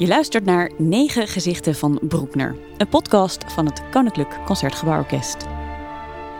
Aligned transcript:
Je 0.00 0.06
luistert 0.06 0.44
naar 0.44 0.70
9 0.76 1.28
gezichten 1.28 1.74
van 1.74 1.98
Broekner, 2.02 2.56
een 2.76 2.88
podcast 2.88 3.44
van 3.52 3.66
het 3.66 3.82
Koninklijk 3.90 4.38
Concertgebouworkest. 4.44 5.46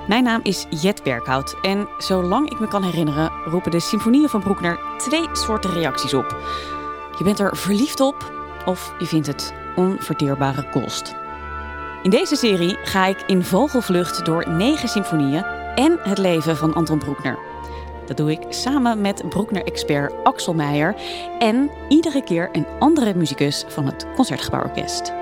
Mijn 0.08 0.24
naam 0.24 0.40
is 0.42 0.66
Jet 0.70 1.02
Berkhout 1.02 1.56
en 1.62 1.88
zolang 1.98 2.50
ik 2.50 2.60
me 2.60 2.68
kan 2.68 2.82
herinneren 2.82 3.30
roepen 3.44 3.70
de 3.70 3.80
symfonieën 3.80 4.28
van 4.28 4.40
Broekner 4.40 4.80
twee 4.98 5.28
soorten 5.32 5.72
reacties 5.72 6.14
op. 6.14 6.36
Je 7.18 7.24
bent 7.24 7.38
er 7.38 7.56
verliefd 7.56 8.00
op 8.00 8.32
of 8.66 8.94
je 8.98 9.06
vindt 9.06 9.26
het 9.26 9.54
onverteerbare 9.76 10.70
kost. 10.70 11.14
In 12.02 12.10
deze 12.10 12.36
serie 12.36 12.76
ga 12.84 13.06
ik 13.06 13.22
in 13.26 13.44
vogelvlucht 13.44 14.24
door 14.24 14.48
negen 14.48 14.88
symfonieën 14.88 15.44
en 15.74 15.98
het 16.02 16.18
leven 16.18 16.56
van 16.56 16.74
Anton 16.74 16.98
Broekner. 16.98 17.49
Dat 18.10 18.18
doe 18.18 18.30
ik 18.30 18.46
samen 18.48 19.00
met 19.00 19.28
Broekner-expert 19.28 20.12
Axel 20.24 20.54
Meijer 20.54 20.94
en 21.38 21.70
iedere 21.88 22.24
keer 22.24 22.48
een 22.52 22.66
andere 22.78 23.14
muzikus 23.14 23.64
van 23.68 23.86
het 23.86 24.06
Concertgebouworkest. 24.14 25.12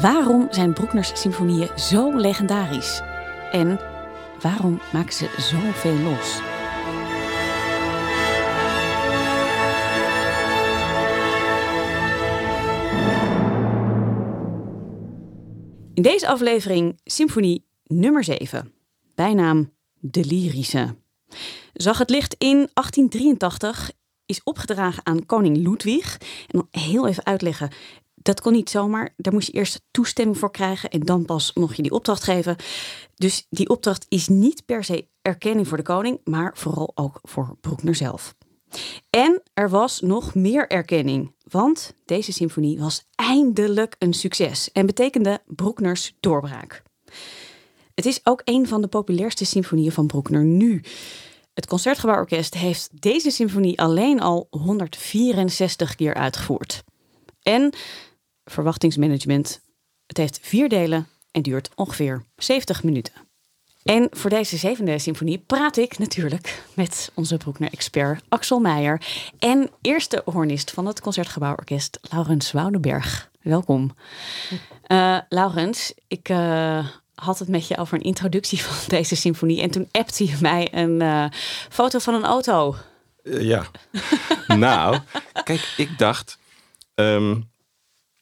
Waarom 0.00 0.46
zijn 0.50 0.72
Broekners 0.72 1.20
symfonieën 1.20 1.78
zo 1.78 2.16
legendarisch? 2.16 3.02
En 3.52 3.80
waarom 4.40 4.80
maken 4.92 5.12
ze 5.12 5.28
zoveel 5.38 5.96
los? 5.96 6.40
In 15.94 16.02
deze 16.02 16.28
aflevering 16.28 17.00
symfonie 17.04 17.66
nummer 17.84 18.24
7, 18.24 18.72
bijnaam 19.14 19.72
De 20.00 20.24
Lyrische. 20.24 21.02
Zag 21.72 21.98
het 21.98 22.10
licht 22.10 22.34
in 22.38 22.56
1883, 22.56 23.90
is 24.26 24.40
opgedragen 24.44 25.06
aan 25.06 25.26
koning 25.26 25.56
Ludwig. 25.56 26.20
En 26.46 26.68
heel 26.70 27.06
even 27.06 27.24
uitleggen, 27.24 27.70
dat 28.14 28.40
kon 28.40 28.52
niet 28.52 28.70
zomaar. 28.70 29.14
Daar 29.16 29.32
moest 29.32 29.46
je 29.46 29.52
eerst 29.52 29.82
toestemming 29.90 30.38
voor 30.38 30.50
krijgen 30.50 30.90
en 30.90 31.00
dan 31.00 31.24
pas 31.24 31.52
mocht 31.52 31.76
je 31.76 31.82
die 31.82 31.92
opdracht 31.92 32.24
geven. 32.24 32.56
Dus 33.14 33.46
die 33.50 33.68
opdracht 33.68 34.06
is 34.08 34.28
niet 34.28 34.64
per 34.64 34.84
se 34.84 35.08
erkenning 35.22 35.68
voor 35.68 35.76
de 35.76 35.82
koning, 35.82 36.20
maar 36.24 36.52
vooral 36.56 36.92
ook 36.94 37.18
voor 37.22 37.56
Broekner 37.60 37.94
zelf. 37.94 38.34
En 39.10 39.42
er 39.54 39.70
was 39.70 40.00
nog 40.00 40.34
meer 40.34 40.68
erkenning, 40.70 41.34
want 41.50 41.94
deze 42.04 42.32
symfonie 42.32 42.78
was 42.78 43.06
eindelijk 43.14 43.96
een 43.98 44.12
succes 44.12 44.72
en 44.72 44.86
betekende 44.86 45.40
Broekners 45.46 46.14
doorbraak. 46.20 46.82
Het 47.94 48.06
is 48.06 48.20
ook 48.22 48.40
een 48.44 48.68
van 48.68 48.80
de 48.80 48.88
populairste 48.88 49.44
symfonieën 49.44 49.92
van 49.92 50.06
Broekner 50.06 50.44
nu. 50.44 50.82
Het 51.54 51.66
Concertgebouworkest 51.66 52.54
heeft 52.54 52.88
deze 53.02 53.30
symfonie 53.30 53.80
alleen 53.80 54.20
al 54.20 54.46
164 54.50 55.94
keer 55.94 56.14
uitgevoerd. 56.14 56.84
En 57.42 57.72
verwachtingsmanagement. 58.44 59.60
Het 60.06 60.16
heeft 60.16 60.38
vier 60.42 60.68
delen 60.68 61.08
en 61.30 61.42
duurt 61.42 61.70
ongeveer 61.74 62.24
70 62.36 62.82
minuten. 62.82 63.12
En 63.82 64.08
voor 64.10 64.30
deze 64.30 64.56
zevende 64.56 64.98
symfonie 64.98 65.38
praat 65.38 65.76
ik 65.76 65.98
natuurlijk 65.98 66.62
met 66.74 67.10
onze 67.14 67.36
Broekner-expert 67.36 68.22
Axel 68.28 68.60
Meijer 68.60 69.06
en 69.38 69.70
eerste 69.80 70.22
hornist 70.24 70.70
van 70.70 70.86
het 70.86 71.00
Concertgebouworkest, 71.00 71.98
Laurens 72.10 72.52
Woudenberg. 72.52 73.30
Welkom. 73.42 73.94
Uh, 74.88 75.18
Laurens, 75.28 75.94
ik 76.08 76.28
uh, 76.28 76.86
had 77.14 77.38
het 77.38 77.48
met 77.48 77.68
je 77.68 77.76
over 77.76 77.94
een 77.94 78.04
introductie 78.04 78.62
van 78.62 78.88
deze 78.98 79.16
symfonie 79.16 79.60
en 79.60 79.70
toen 79.70 79.88
appte 79.90 80.26
je 80.26 80.36
mij 80.40 80.68
een 80.72 81.02
uh, 81.02 81.26
foto 81.70 81.98
van 81.98 82.14
een 82.14 82.24
auto. 82.24 82.76
ja, 83.22 83.66
nou, 84.46 84.98
kijk, 85.44 85.74
ik 85.76 85.98
dacht, 85.98 86.38
um, 86.94 87.50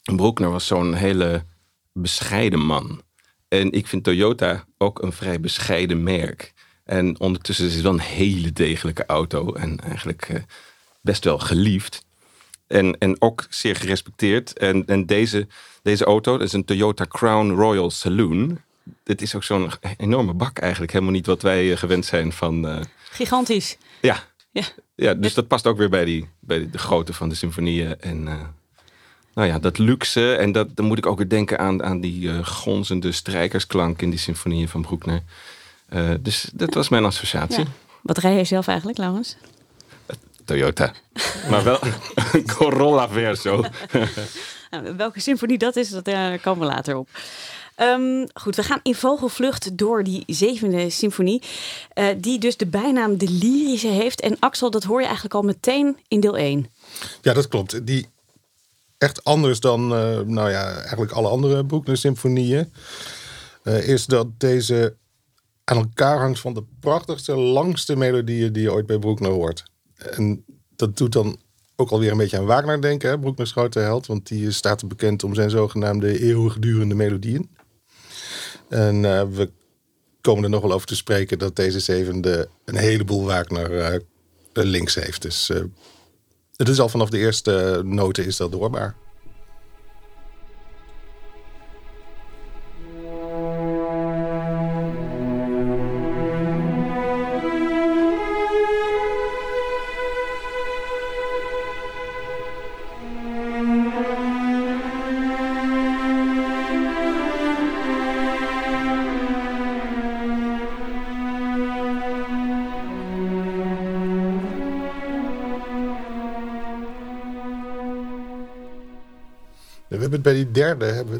Broekner 0.03 0.51
was 0.51 0.67
zo'n 0.67 0.95
hele 0.95 1.45
bescheiden 1.93 2.61
man. 2.61 3.03
En 3.49 3.73
ik 3.73 3.87
vind 3.87 4.05
Toyota 4.05 4.65
ook 4.79 5.03
een 5.03 5.13
vrij 5.13 5.41
bescheiden 5.41 6.03
merk. 6.03 6.53
En 6.85 7.21
ondertussen 7.21 7.67
is 7.67 7.75
het 7.75 7.83
wel 7.83 7.93
een 7.93 8.01
hele 8.01 8.53
degelijke 8.53 9.07
auto. 9.07 9.53
En 9.53 9.81
eigenlijk 9.81 10.29
uh, 10.29 10.37
best 11.01 11.25
wel 11.25 11.39
geliefd. 11.39 12.05
En, 12.67 12.99
en 12.99 13.21
ook 13.21 13.47
zeer 13.49 13.77
gerespecteerd. 13.77 14.59
En, 14.59 14.87
en 14.87 15.07
deze, 15.07 15.47
deze 15.83 16.05
auto, 16.05 16.39
dat 16.39 16.47
is 16.47 16.53
een 16.53 16.65
Toyota 16.65 17.07
Crown 17.09 17.51
Royal 17.51 17.91
Saloon. 17.91 18.61
Dit 19.05 19.23
is 19.23 19.35
ook 19.35 19.45
zo'n 19.45 19.71
enorme 19.97 20.33
bak 20.33 20.59
eigenlijk. 20.59 20.93
Helemaal 20.93 21.15
niet 21.15 21.27
wat 21.27 21.43
wij 21.43 21.77
gewend 21.77 22.05
zijn 22.05 22.33
van... 22.33 22.67
Uh... 22.67 22.81
Gigantisch. 23.11 23.77
Ja. 24.01 24.17
ja. 24.51 24.65
Ja, 24.95 25.15
dus 25.15 25.35
dat 25.35 25.47
past 25.47 25.67
ook 25.67 25.77
weer 25.77 25.89
bij, 25.89 26.05
die, 26.05 26.29
bij 26.41 26.71
de 26.71 26.79
grootte 26.79 27.13
van 27.13 27.29
de 27.29 27.35
symfonieën. 27.35 28.01
En 28.01 28.27
uh, 28.27 28.41
nou 29.35 29.49
ja, 29.49 29.59
dat 29.59 29.79
luxe. 29.79 30.35
En 30.35 30.53
dat, 30.53 30.77
dan 30.77 30.87
moet 30.87 30.99
ik 30.99 31.07
ook 31.07 31.19
weer 31.19 31.29
denken 31.29 31.59
aan, 31.59 31.83
aan 31.83 32.01
die 32.01 32.23
uh, 32.23 32.47
gonzende 32.47 33.13
strijkersklank 33.13 34.03
in 34.03 34.11
die 34.11 34.19
symfonieën 34.19 34.69
van 34.69 34.83
Broekner. 34.83 35.23
Uh, 35.91 36.11
dus 36.21 36.51
dat 36.53 36.75
was 36.75 36.89
mijn 36.89 37.05
associatie. 37.05 37.65
Ja. 37.65 37.71
Wat 38.03 38.19
rij 38.19 38.35
jij 38.35 38.45
zelf 38.45 38.67
eigenlijk, 38.67 38.99
Laurens? 38.99 39.37
Toyota. 40.45 40.93
maar 41.51 41.65
wel 41.65 41.79
een 42.33 42.47
Corolla 42.47 43.09
Verso. 43.09 43.65
nou, 44.71 44.97
welke 44.97 45.21
symfonie 45.21 45.59
dat 45.59 45.77
is, 45.77 45.89
dat 45.89 46.09
uh, 46.09 46.33
komen 46.43 46.67
we 46.67 46.75
later 46.75 46.97
op. 46.97 47.09
Um, 47.81 48.27
goed, 48.35 48.57
we 48.57 48.63
gaan 48.63 48.81
in 48.83 48.95
vogelvlucht 48.95 49.79
door 49.79 50.05
die 50.05 50.25
zevende 50.27 50.91
symfonie. 50.91 51.43
Uh, 51.95 52.07
die 52.19 52.39
dus 52.39 52.57
de 52.57 52.67
bijnaam 52.67 53.19
de 53.19 53.31
lyrische 53.31 53.89
heeft. 53.89 54.21
En 54.21 54.37
Axel, 54.39 54.71
dat 54.71 54.85
hoor 54.85 54.99
je 54.99 55.05
eigenlijk 55.05 55.35
al 55.35 55.43
meteen 55.43 55.97
in 56.09 56.21
deel 56.21 56.37
1. 56.37 56.67
Ja, 57.23 57.33
dat 57.33 57.49
klopt. 57.49 57.87
Die 57.87 58.07
echt 58.99 59.25
anders 59.25 59.61
dan 59.61 59.83
uh, 59.83 60.21
nou 60.21 60.51
ja, 60.51 60.77
eigenlijk 60.77 61.13
alle 61.13 61.29
andere 61.29 61.65
Broekner-symfonieën. 61.65 62.73
Uh, 63.65 63.89
is 63.89 64.07
dat 64.07 64.27
deze 64.39 64.97
aan 65.65 65.77
elkaar 65.77 66.19
hangt 66.19 66.41
van 66.41 66.55
de 66.55 66.65
prachtigste, 66.81 67.37
langste 67.37 67.97
melodieën 67.97 68.53
die 68.53 68.63
je 68.63 68.73
ooit 68.73 68.87
bij 68.87 68.99
Broekner 68.99 69.31
hoort. 69.31 69.65
En 69.97 70.45
dat 70.77 70.97
doet 70.97 71.13
dan 71.13 71.39
ook 71.77 71.91
alweer 71.91 72.11
een 72.11 72.17
beetje 72.17 72.39
aan 72.39 72.45
Wagner 72.45 72.81
denken, 72.81 73.11
hè? 73.11 73.45
Grote 73.45 73.79
held. 73.79 74.07
Want 74.07 74.29
die 74.29 74.51
staat 74.51 74.89
bekend 74.89 75.25
om 75.25 75.35
zijn 75.35 75.51
zogenaamde 75.51 76.21
eeuwigdurende 76.21 76.95
melodieën. 76.95 77.51
En 78.73 79.05
uh, 79.05 79.23
we 79.23 79.51
komen 80.21 80.45
er 80.45 80.51
nog 80.51 80.63
wel 80.63 80.73
over 80.73 80.87
te 80.87 80.97
spreken 80.97 81.39
dat 81.39 81.57
deze 81.57 81.81
zevende 81.81 82.49
een 82.65 82.77
heleboel 82.77 83.25
Wagner 83.25 84.01
links 84.53 84.95
heeft. 84.95 85.23
Dus 85.23 85.51
het 86.57 86.69
is 86.69 86.81
al 86.81 86.89
vanaf 86.89 87.11
de 87.11 87.19
eerste 87.19 87.83
noten 87.85 88.25
is 88.25 88.37
dat 88.37 88.53
doorbaar. 88.53 88.95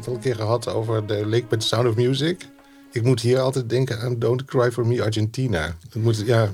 Het 0.05 0.11
al 0.11 0.17
een 0.17 0.21
keer 0.21 0.35
gehad 0.35 0.67
over 0.67 1.07
de 1.07 1.25
Lake 1.25 1.45
met 1.49 1.63
Sound 1.63 1.87
of 1.87 1.95
Music. 1.95 2.47
Ik 2.91 3.03
moet 3.03 3.21
hier 3.21 3.39
altijd 3.39 3.69
denken 3.69 3.99
aan 3.99 4.19
Don't 4.19 4.45
Cry 4.45 4.71
for 4.71 4.87
Me 4.87 5.03
Argentina. 5.03 5.75
Dat 5.89 6.03
moet, 6.03 6.23
ja, 6.25 6.51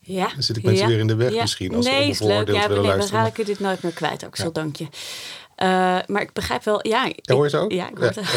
ja. 0.00 0.28
Dan 0.34 0.42
zit 0.42 0.56
ik 0.56 0.62
mensen 0.62 0.84
ja. 0.84 0.90
weer 0.90 0.98
in 0.98 1.06
de 1.06 1.14
weg 1.14 1.32
ja. 1.32 1.40
misschien. 1.40 1.74
Als 1.74 1.86
nee, 1.86 2.08
is 2.08 2.20
leuk. 2.20 2.48
Ja, 2.48 2.66
nee, 2.66 2.82
dan 2.82 3.08
raak 3.08 3.38
ik 3.38 3.46
dit 3.46 3.60
nooit 3.60 3.82
meer 3.82 3.92
kwijt. 3.92 4.26
Ook 4.26 4.36
zo, 4.36 4.52
dank 4.52 4.76
je. 4.76 4.84
Uh, 4.84 4.88
maar 6.06 6.22
ik 6.22 6.32
begrijp 6.32 6.64
wel, 6.64 6.86
ja. 6.86 7.06
Ik, 7.06 7.20
hoor 7.24 7.44
je 7.44 7.50
zo? 7.50 7.64
Ja, 7.68 7.90
ik 7.90 7.96
hoor 7.96 8.06
het. 8.06 8.20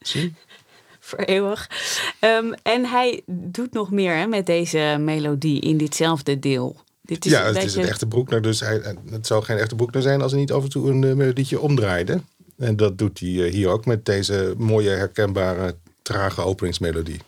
Zie 0.00 0.34
Voor 1.00 1.18
eeuwig. 1.18 1.70
Um, 2.20 2.54
en 2.62 2.84
hij 2.84 3.22
doet 3.26 3.72
nog 3.72 3.90
meer 3.90 4.16
hè, 4.16 4.26
met 4.26 4.46
deze 4.46 4.96
melodie 5.00 5.60
in 5.60 5.76
ditzelfde 5.76 6.38
deel. 6.38 6.76
Dit 7.02 7.24
is 7.24 7.32
ja, 7.32 7.44
het 7.44 7.52
beetje... 7.52 7.68
is 7.68 7.74
een 7.74 7.88
echte 7.88 8.06
Broekner. 8.06 8.42
Dus 8.42 8.60
hij, 8.60 8.96
het 9.10 9.26
zou 9.26 9.44
geen 9.44 9.56
echte 9.56 9.74
Broekner 9.74 10.02
zijn 10.02 10.22
als 10.22 10.32
hij 10.32 10.40
niet 10.40 10.52
af 10.52 10.62
en 10.62 10.68
toe 10.68 10.90
een 10.90 11.02
uh, 11.02 11.14
melodietje 11.14 11.60
omdraaide. 11.60 12.20
En 12.60 12.76
dat 12.76 12.98
doet 12.98 13.20
hij 13.20 13.28
uh, 13.28 13.52
hier 13.52 13.68
ook 13.68 13.86
met 13.86 14.04
deze 14.04 14.54
mooie, 14.58 14.90
herkenbare, 14.90 15.76
trage 16.02 16.42
openingsmelodie. 16.42 17.20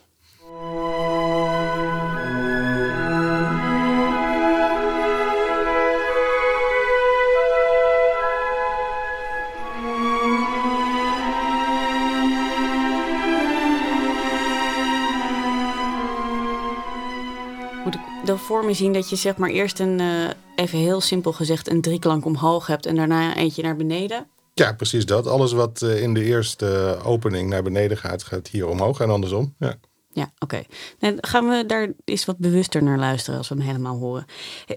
Dan 18.25 18.39
voor 18.39 18.65
me 18.65 18.73
zien 18.73 18.93
dat 18.93 19.09
je 19.09 19.15
zeg 19.15 19.37
maar 19.37 19.49
eerst 19.49 19.79
een, 19.79 19.99
eh, 19.99 20.29
even 20.55 20.77
heel 20.77 21.01
simpel 21.01 21.33
gezegd, 21.33 21.69
een 21.69 21.81
drieklank 21.81 22.25
omhoog 22.25 22.67
hebt 22.67 22.85
en 22.85 22.95
daarna 22.95 23.35
eentje 23.35 23.61
naar 23.61 23.75
beneden? 23.75 24.27
Ja, 24.53 24.73
precies 24.73 25.05
dat. 25.05 25.27
Alles 25.27 25.51
wat 25.51 25.81
eh, 25.81 26.01
in 26.01 26.13
de 26.13 26.23
eerste 26.23 26.97
opening 27.03 27.49
naar 27.49 27.63
beneden 27.63 27.97
gaat, 27.97 28.23
gaat 28.23 28.47
hier 28.47 28.67
omhoog 28.67 28.99
en 28.99 29.09
andersom. 29.09 29.55
Ja. 29.59 29.75
Ja, 30.15 30.31
oké. 30.39 30.63
Dan 30.99 31.17
gaan 31.21 31.49
we 31.49 31.65
daar 31.65 31.89
eens 32.05 32.25
wat 32.25 32.37
bewuster 32.37 32.83
naar 32.83 32.97
luisteren 32.97 33.37
als 33.37 33.49
we 33.49 33.55
hem 33.55 33.63
helemaal 33.65 33.97
horen. 33.97 34.25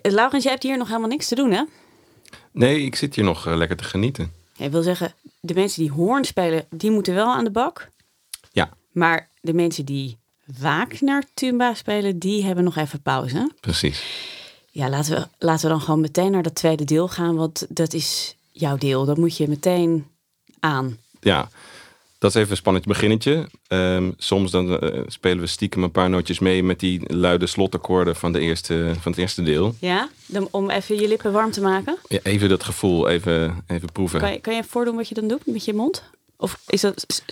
Eh, 0.02 0.12
Laurens, 0.12 0.42
jij 0.42 0.52
hebt 0.52 0.64
hier 0.64 0.78
nog 0.78 0.86
helemaal 0.88 1.08
niks 1.08 1.28
te 1.28 1.34
doen, 1.34 1.50
hè? 1.50 1.62
Nee, 2.52 2.80
ik 2.84 2.96
zit 2.96 3.14
hier 3.14 3.24
nog 3.24 3.46
eh, 3.46 3.56
lekker 3.56 3.76
te 3.76 3.84
genieten. 3.84 4.32
Ik 4.56 4.70
wil 4.70 4.82
zeggen, 4.82 5.14
de 5.40 5.54
mensen 5.54 5.82
die 5.82 5.92
hoorn 5.92 6.24
spelen, 6.24 6.64
die 6.70 6.90
moeten 6.90 7.14
wel 7.14 7.26
aan 7.34 7.44
de 7.44 7.50
bak. 7.50 7.88
Ja, 8.52 8.70
Maar 8.92 9.28
de 9.40 9.52
mensen 9.54 9.84
die 9.84 10.16
Wagner 10.60 11.24
tuba 11.34 11.74
spelen, 11.74 12.18
die 12.18 12.44
hebben 12.44 12.64
nog 12.64 12.76
even 12.76 13.02
pauze. 13.02 13.50
precies. 13.60 14.04
Ja, 14.70 14.88
laten 14.88 15.14
we, 15.14 15.26
laten 15.46 15.64
we 15.64 15.72
dan 15.72 15.80
gewoon 15.80 16.00
meteen 16.00 16.30
naar 16.30 16.42
dat 16.42 16.54
tweede 16.54 16.84
deel 16.84 17.08
gaan, 17.08 17.36
want 17.36 17.66
dat 17.68 17.92
is 17.92 18.35
jouw 18.58 18.76
deel. 18.76 19.04
Dat 19.04 19.16
moet 19.16 19.36
je 19.36 19.48
meteen 19.48 20.06
aan. 20.60 20.98
Ja, 21.20 21.48
dat 22.18 22.30
is 22.30 22.36
even 22.36 22.50
een 22.50 22.56
spannend 22.56 22.86
beginnetje. 22.86 23.48
Ehm, 23.68 24.10
soms 24.16 24.50
dan 24.50 24.80
eh, 24.80 25.00
spelen 25.06 25.40
we 25.40 25.46
stiekem 25.46 25.82
een 25.82 25.90
paar 25.90 26.10
nootjes 26.10 26.38
mee 26.38 26.62
met 26.62 26.80
die 26.80 27.14
luide 27.14 27.46
slotakkoorden 27.46 28.16
van, 28.16 28.32
de 28.32 28.40
eerste, 28.40 28.94
van 29.00 29.12
het 29.12 29.20
eerste 29.20 29.42
deel. 29.42 29.74
Ja, 29.80 30.08
dan, 30.26 30.48
om 30.50 30.70
even 30.70 31.00
je 31.00 31.08
lippen 31.08 31.32
warm 31.32 31.50
te 31.50 31.60
maken. 31.60 31.96
Ja, 32.08 32.18
even 32.22 32.48
dat 32.48 32.64
gevoel, 32.64 33.08
even, 33.08 33.64
even 33.66 33.92
proeven. 33.92 34.20
Kan 34.20 34.32
je, 34.32 34.40
kan 34.40 34.54
je 34.54 34.64
voordoen 34.64 34.96
wat 34.96 35.08
je 35.08 35.14
dan 35.14 35.28
doet 35.28 35.46
met 35.46 35.64
je 35.64 35.74
mond? 35.74 36.02
Of 36.38 36.60
is 36.66 36.80
dat... 36.80 37.22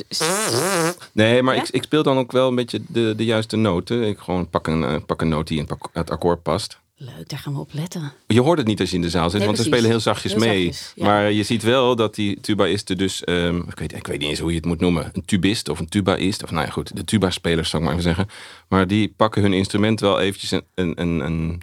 Nee, 1.12 1.42
maar 1.42 1.54
Ja? 1.54 1.62
ik, 1.62 1.68
ik 1.68 1.82
speel 1.82 2.02
dan 2.02 2.18
ook 2.18 2.32
wel 2.32 2.48
een 2.48 2.54
beetje 2.54 2.80
de, 2.88 3.14
de 3.16 3.24
juiste 3.24 3.56
noten. 3.56 4.02
Ik 4.02 4.18
gewoon 4.18 4.50
pak 4.50 4.66
een, 4.66 4.84
eh, 4.84 4.96
pak 5.06 5.20
een 5.20 5.28
noot 5.28 5.48
die 5.48 5.58
in 5.58 5.68
het 5.92 6.10
akkoord 6.10 6.42
past. 6.42 6.78
Leuk, 6.96 7.28
daar 7.28 7.38
gaan 7.38 7.52
we 7.52 7.58
op 7.60 7.72
letten. 7.72 8.12
Je 8.26 8.40
hoort 8.40 8.58
het 8.58 8.66
niet 8.66 8.80
als 8.80 8.90
je 8.90 8.96
in 8.96 9.02
de 9.02 9.10
zaal 9.10 9.30
zit, 9.30 9.38
Nee, 9.38 9.46
want 9.46 9.58
we 9.58 9.62
precies. 9.64 9.72
spelen 9.80 9.90
heel 9.90 10.12
zachtjes 10.12 10.32
Heel 10.32 10.40
mee. 10.40 10.64
zachtjes, 10.64 10.92
ja. 10.96 11.04
Maar 11.04 11.32
je 11.32 11.42
ziet 11.42 11.62
wel 11.62 11.96
dat 11.96 12.14
die 12.14 12.40
tubaïsten 12.40 12.96
dus, 12.98 13.24
ehm, 13.24 13.56
ik, 13.58 13.78
weet, 13.78 13.92
ik 13.92 14.06
weet 14.06 14.18
niet 14.18 14.28
eens 14.28 14.38
hoe 14.38 14.50
je 14.50 14.56
het 14.56 14.64
moet 14.64 14.80
noemen, 14.80 15.10
een 15.12 15.24
tubist 15.24 15.68
of 15.68 15.78
een 15.78 15.88
tubaïst, 15.88 16.42
of 16.42 16.50
nou 16.50 16.64
ja 16.66 16.70
goed, 16.72 16.96
de 16.96 17.04
tuba-spelers 17.04 17.70
zou 17.70 17.82
ik 17.82 17.88
maar 17.88 17.98
even 17.98 18.14
zeggen. 18.14 18.34
Maar 18.68 18.86
die 18.86 19.12
pakken 19.16 19.42
hun 19.42 19.52
instrument 19.52 20.00
wel 20.00 20.20
eventjes 20.20 20.50
een, 20.50 20.62
een, 20.74 21.00
een, 21.24 21.62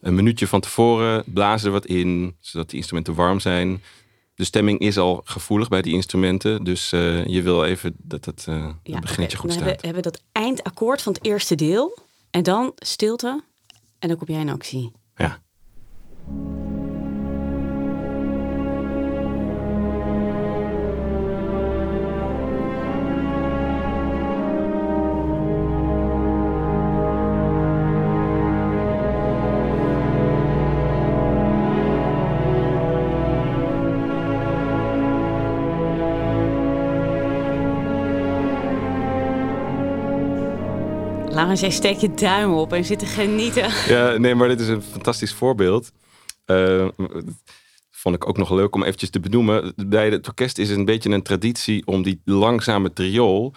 een, 0.00 0.14
minuutje 0.14 0.46
van 0.46 0.60
tevoren, 0.60 1.24
blazen 1.26 1.66
er 1.66 1.72
wat 1.72 1.86
in, 1.86 2.36
zodat 2.40 2.68
die 2.68 2.76
instrumenten 2.78 3.14
warm 3.14 3.40
zijn. 3.40 3.82
De 4.34 4.44
stemming 4.44 4.78
is 4.78 4.98
al 4.98 5.20
gevoelig 5.24 5.68
bij 5.68 5.82
die 5.82 5.94
instrumenten, 5.94 6.64
dus 6.64 6.92
eh, 6.92 7.26
je 7.26 7.42
wil 7.42 7.64
even 7.64 7.94
dat 7.98 8.24
het, 8.24 8.44
eh 8.48 8.54
Ja, 8.82 8.92
het 8.92 9.00
beginnetje 9.00 9.36
oké. 9.38 9.46
goed 9.46 9.52
staat. 9.52 9.64
hebben, 9.66 9.84
hebben 9.86 10.02
we 10.02 10.10
dat 10.10 10.22
eindakkoord 10.32 11.02
van 11.02 11.12
het 11.12 11.24
eerste 11.26 11.54
deel. 11.54 11.98
En 12.30 12.42
dan 12.42 12.72
stilte. 12.76 13.42
En 14.00 14.08
dan 14.08 14.16
kom 14.16 14.26
jij 14.26 14.40
in 14.40 14.48
actie. 14.48 14.92
Ja. 15.14 15.38
Laurens, 41.40 41.60
jij 41.60 41.70
steekt 41.70 42.00
je 42.00 42.14
duim 42.14 42.52
op 42.52 42.72
en 42.72 42.84
zit 42.84 42.98
te 42.98 43.06
genieten. 43.06 43.70
Ja, 43.86 44.16
nee, 44.16 44.34
maar 44.34 44.48
dit 44.48 44.60
is 44.60 44.68
een 44.68 44.82
fantastisch 44.82 45.32
voorbeeld. 45.32 45.92
Eh, 46.44 46.88
vond 47.90 48.14
ik 48.14 48.28
ook 48.28 48.36
nog 48.36 48.50
leuk 48.50 48.74
om 48.74 48.82
eventjes 48.82 49.10
te 49.10 49.20
benoemen. 49.20 49.72
Bij 49.76 50.10
het 50.10 50.28
orkest 50.28 50.58
is 50.58 50.70
een 50.70 50.84
beetje 50.84 51.10
een 51.10 51.22
traditie 51.22 51.86
om 51.86 52.02
die 52.02 52.20
langzame 52.24 52.92
triool 52.92 53.54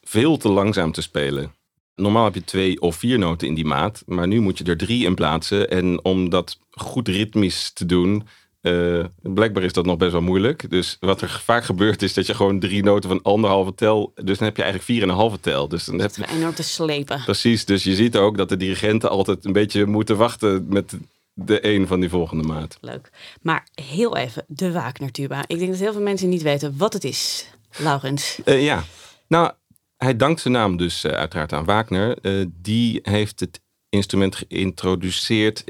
veel 0.00 0.36
te 0.36 0.48
langzaam 0.48 0.92
te 0.92 1.02
spelen. 1.02 1.54
Normaal 1.94 2.24
heb 2.24 2.34
je 2.34 2.44
twee 2.44 2.80
of 2.80 2.96
vier 2.96 3.18
noten 3.18 3.48
in 3.48 3.54
die 3.54 3.64
maat, 3.64 4.02
maar 4.06 4.26
nu 4.26 4.40
moet 4.40 4.58
je 4.58 4.64
er 4.64 4.76
drie 4.76 5.04
in 5.04 5.14
plaatsen. 5.14 5.70
En 5.70 6.04
om 6.04 6.28
dat 6.28 6.58
goed 6.70 7.08
ritmisch 7.08 7.72
te 7.72 7.86
doen, 7.86 8.26
eh, 8.64 9.04
blijkbaar 9.22 9.62
is 9.62 9.72
dat 9.72 9.86
nog 9.86 9.96
best 9.96 10.12
wel 10.12 10.20
moeilijk. 10.20 10.70
Dus 10.70 10.96
wat 11.00 11.20
er 11.20 11.40
vaak 11.44 11.64
gebeurt 11.64 12.02
is 12.02 12.14
dat 12.14 12.26
je 12.26 12.34
gewoon 12.34 12.58
drie 12.58 12.82
noten 12.82 13.08
van 13.08 13.22
anderhalve 13.22 13.74
tel, 13.74 14.12
dus 14.14 14.38
dan 14.38 14.46
heb 14.46 14.56
je 14.56 14.62
eigenlijk 14.62 14.92
vier 14.92 15.02
en 15.02 15.08
een 15.08 15.14
halve 15.14 15.40
tel. 15.40 15.68
Dus 15.68 15.84
dan 15.84 15.98
heb 15.98 16.16
je, 16.16 16.28
Enorm 16.28 16.54
te 16.54 16.62
slepen. 16.62 17.22
Precies, 17.24 17.64
dus 17.64 17.84
je 17.84 17.94
ziet 17.94 18.16
ook 18.16 18.36
dat 18.36 18.48
de 18.48 18.56
dirigenten 18.56 19.10
altijd 19.10 19.44
een 19.44 19.52
beetje 19.52 19.86
moeten 19.86 20.16
wachten 20.16 20.66
met 20.68 20.96
de 21.32 21.66
een 21.66 21.86
van 21.86 22.00
die 22.00 22.08
volgende 22.08 22.44
maat. 22.44 22.78
Leuk. 22.80 23.10
Maar 23.42 23.66
heel 23.74 24.16
even, 24.16 24.44
de 24.46 24.72
Wagner 24.72 25.10
tuba. 25.10 25.44
Ik 25.46 25.58
denk 25.58 25.70
dat 25.70 25.80
heel 25.80 25.92
veel 25.92 26.02
mensen 26.02 26.28
niet 26.28 26.42
weten 26.42 26.74
wat 26.76 26.92
het 26.92 27.04
is. 27.04 27.48
Laurens. 27.76 28.38
Eh, 28.44 28.62
ja, 28.62 28.84
nou, 29.28 29.52
hij 29.96 30.16
dankt 30.16 30.40
zijn 30.40 30.54
naam 30.54 30.76
dus 30.76 31.04
eh, 31.04 31.12
uiteraard 31.12 31.52
aan 31.52 31.64
Wagner. 31.64 32.18
Die 32.62 32.98
heeft 33.02 33.40
het 33.40 33.60
instrument 33.88 34.36
geïntroduceerd. 34.36 35.64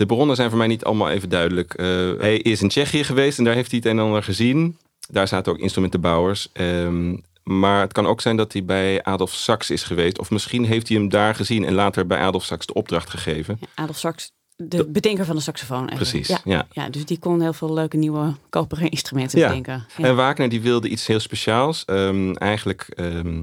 De 0.00 0.06
bronnen 0.06 0.36
zijn 0.36 0.48
voor 0.48 0.58
mij 0.58 0.66
niet 0.66 0.84
allemaal 0.84 1.10
even 1.10 1.28
duidelijk. 1.28 1.74
Eh, 1.74 1.86
hij 2.18 2.36
is 2.36 2.62
in 2.62 2.68
Tsjechië 2.68 3.04
geweest 3.04 3.38
en 3.38 3.44
daar 3.44 3.54
heeft 3.54 3.70
hij 3.70 3.80
het 3.82 3.88
een 3.88 3.98
en 3.98 4.04
ander 4.04 4.22
gezien. 4.22 4.76
Daar 5.10 5.28
zaten 5.28 5.52
ook 5.52 5.58
instrumentenbouwers. 5.58 6.48
Ehm, 6.52 7.16
maar 7.42 7.80
het 7.80 7.92
kan 7.92 8.06
ook 8.06 8.20
zijn 8.20 8.36
dat 8.36 8.52
hij 8.52 8.64
bij 8.64 9.02
Adolf 9.02 9.32
Sax 9.32 9.70
is 9.70 9.82
geweest. 9.82 10.18
Of 10.18 10.30
misschien 10.30 10.64
heeft 10.64 10.88
hij 10.88 10.96
hem 10.96 11.08
daar 11.08 11.34
gezien 11.34 11.64
en 11.64 11.74
later 11.74 12.06
bij 12.06 12.18
Adolf 12.18 12.44
Sax 12.44 12.66
de 12.66 12.74
opdracht 12.74 13.10
gegeven. 13.10 13.56
Ja, 13.60 13.66
Adolf 13.74 13.98
Sax, 13.98 14.30
de 14.56 14.86
bedenker 14.86 15.24
van 15.24 15.36
de 15.36 15.42
saxofoon. 15.42 15.84
even. 15.84 15.96
Precies, 15.96 16.28
Ja. 16.28 16.40
ja. 16.44 16.66
ja, 16.72 16.88
dus 16.88 17.04
die 17.04 17.18
kon 17.18 17.40
heel 17.40 17.52
veel 17.52 17.72
leuke 17.74 17.96
nieuwe 17.96 18.34
koperen 18.50 18.90
instrumenten 18.90 19.38
Ja. 19.38 19.46
bedenken. 19.46 19.86
Ja. 19.96 20.04
En 20.04 20.16
Wagner 20.16 20.48
die 20.48 20.60
wilde 20.60 20.88
iets 20.88 21.06
heel 21.06 21.20
speciaals. 21.20 21.84
Ehm, 21.84 22.32
eigenlijk 22.32 22.86
ehm, 22.88 23.42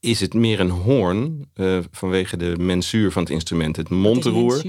is 0.00 0.20
het 0.20 0.34
meer 0.34 0.60
een 0.60 0.70
hoorn 0.70 1.50
eh, 1.54 1.78
vanwege 1.90 2.36
de 2.36 2.54
mensuur 2.58 3.12
van 3.12 3.22
het 3.22 3.32
instrument. 3.32 3.76
Het 3.76 3.88
mondroer, 3.88 4.62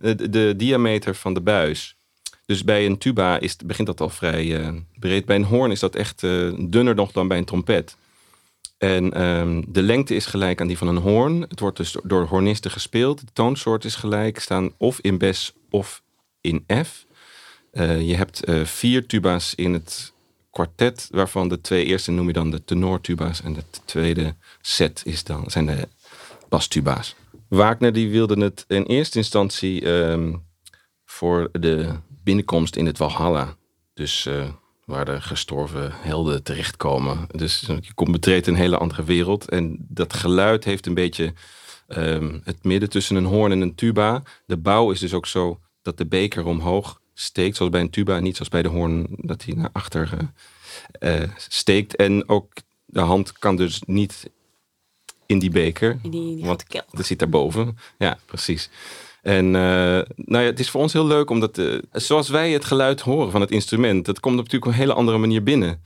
eh, 0.00 0.16
de, 0.16 0.30
de 0.30 0.54
diameter 0.56 1.14
van 1.14 1.34
de 1.34 1.40
buis. 1.40 1.96
Dus 2.46 2.64
bij 2.64 2.86
een 2.86 2.98
tuba 2.98 3.38
is, 3.38 3.56
begint 3.56 3.86
dat 3.86 4.00
al 4.00 4.08
vrij 4.08 4.60
eh, 4.60 4.72
breed. 4.98 5.24
Bij 5.24 5.36
een 5.36 5.44
hoorn 5.44 5.70
is 5.70 5.80
dat 5.80 5.96
echt 5.96 6.20
dunner 6.56 6.94
nog 6.94 7.12
dan 7.12 7.28
bij 7.28 7.38
een 7.38 7.44
trompet. 7.44 7.96
En 8.78 9.12
ehm, 9.12 9.62
de 9.68 9.82
lengte 9.82 10.14
is 10.14 10.26
gelijk 10.26 10.60
aan 10.60 10.66
die 10.66 10.78
van 10.78 10.88
een 10.88 10.96
hoorn. 10.96 11.40
Het 11.40 11.60
wordt 11.60 11.76
dus 11.76 11.96
door- 12.02 12.26
hornisten 12.26 12.70
gespeeld. 12.70 13.20
De 13.20 13.26
toonsoort 13.32 13.84
is 13.84 13.94
gelijk, 13.94 14.38
staan 14.38 14.72
of 14.76 14.98
in 15.00 15.18
bes 15.18 15.52
of 15.70 16.02
in 16.40 16.64
F. 16.84 17.06
Je 17.72 18.14
hebt 18.16 18.40
vier 18.64 19.06
tuba's 19.06 19.54
in 19.54 19.72
het 19.72 20.13
kwartet, 20.54 21.08
waarvan 21.10 21.48
de 21.48 21.60
twee 21.60 21.84
eerste 21.84 22.10
noem 22.10 22.26
je 22.26 22.32
dan 22.32 22.50
de 22.50 22.64
tenortuba's 22.64 23.42
en 23.42 23.52
de 23.52 23.64
tweede 23.84 24.34
set 24.60 25.02
is 25.04 25.24
dan, 25.24 25.44
zijn 25.46 25.66
de 25.66 25.88
bastuba's. 26.48 27.14
Wagner 27.48 27.92
die 27.92 28.10
wilde 28.10 28.44
het 28.44 28.64
in 28.68 28.82
eerste 28.82 29.18
instantie 29.18 29.80
ehm, 29.80 30.34
voor 31.04 31.48
de 31.52 31.88
binnenkomst 32.08 32.76
in 32.76 32.86
het 32.86 32.98
Walhalla. 32.98 33.56
Dus 33.94 34.26
eh, 34.26 34.48
waar 34.84 35.04
de 35.04 35.20
gestorven 35.20 35.92
helden 35.94 36.42
terechtkomen. 36.42 37.26
Dus 37.30 37.60
je 37.80 37.94
komt 37.94 38.12
betreedt 38.12 38.46
een 38.46 38.54
hele 38.54 38.78
andere 38.78 39.04
wereld. 39.04 39.48
En 39.48 39.86
dat 39.88 40.12
geluid 40.12 40.64
heeft 40.64 40.86
een 40.86 40.94
beetje 40.94 41.32
ehm, 41.86 42.38
het 42.44 42.64
midden 42.64 42.90
tussen 42.90 43.16
een 43.16 43.24
hoorn 43.24 43.52
en 43.52 43.60
een 43.60 43.74
tuba. 43.74 44.22
De 44.46 44.56
bouw 44.56 44.90
is 44.90 45.00
dus 45.00 45.14
ook 45.14 45.26
zo 45.26 45.60
dat 45.82 45.98
de 45.98 46.06
beker 46.06 46.44
omhoog 46.46 47.00
steekt, 47.14 47.56
zoals 47.56 47.72
bij 47.72 47.80
een 47.80 47.90
tuba. 47.90 48.18
Niet 48.18 48.34
zoals 48.36 48.50
bij 48.50 48.62
de 48.62 48.68
hoorn, 48.68 49.06
dat 49.10 49.44
hij 49.44 49.54
naar 49.54 49.70
achter 49.72 50.10
eh, 50.98 51.22
eh, 51.22 51.30
steekt. 51.36 51.96
En 51.96 52.28
ook 52.28 52.52
de 52.84 53.00
hand 53.00 53.32
kan 53.32 53.56
dus 53.56 53.82
niet 53.86 54.30
in 55.26 55.38
die 55.38 55.50
beker. 55.50 55.98
In 56.02 56.10
die, 56.10 56.36
die 56.36 56.44
Want 56.44 56.64
dat 56.90 57.06
zit 57.06 57.18
daarboven. 57.18 57.78
Ja, 57.98 58.18
precies. 58.26 58.70
En 59.22 59.44
eh, 59.46 60.00
nou 60.16 60.42
ja, 60.42 60.50
het 60.50 60.60
is 60.60 60.70
voor 60.70 60.80
ons 60.80 60.92
heel 60.92 61.06
leuk 61.06 61.30
omdat, 61.30 61.62
zoals 61.92 62.28
wij 62.28 62.50
het 62.50 62.64
geluid 62.64 63.00
horen 63.00 63.30
van 63.30 63.40
het 63.40 63.50
instrument, 63.50 64.04
dat 64.04 64.20
komt 64.20 64.36
natuurlijk 64.36 64.64
op 64.64 64.70
een 64.70 64.78
hele 64.78 64.94
andere 64.94 65.18
manier 65.18 65.42
binnen. 65.42 65.82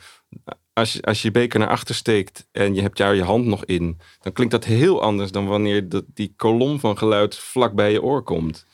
Als 0.72 0.92
je, 0.92 1.02
als 1.02 1.22
je 1.22 1.28
je 1.28 1.32
beker 1.32 1.58
naar 1.58 1.68
achter 1.68 1.94
steekt 1.94 2.46
en 2.52 2.74
je 2.74 2.80
hebt 2.80 2.96
daar 2.96 3.14
je 3.14 3.22
hand 3.22 3.44
nog 3.44 3.64
in, 3.64 3.98
dan 4.20 4.32
klinkt 4.32 4.52
dat 4.52 4.64
heel 4.64 5.02
anders 5.02 5.30
dan 5.30 5.46
wanneer 5.46 5.88
dat, 5.88 6.04
die 6.06 6.32
kolom 6.36 6.80
van 6.80 6.98
geluid 6.98 7.36
vlak 7.36 7.72
bij 7.72 7.92
je 7.92 8.02
oor 8.02 8.22
komt. 8.22 8.66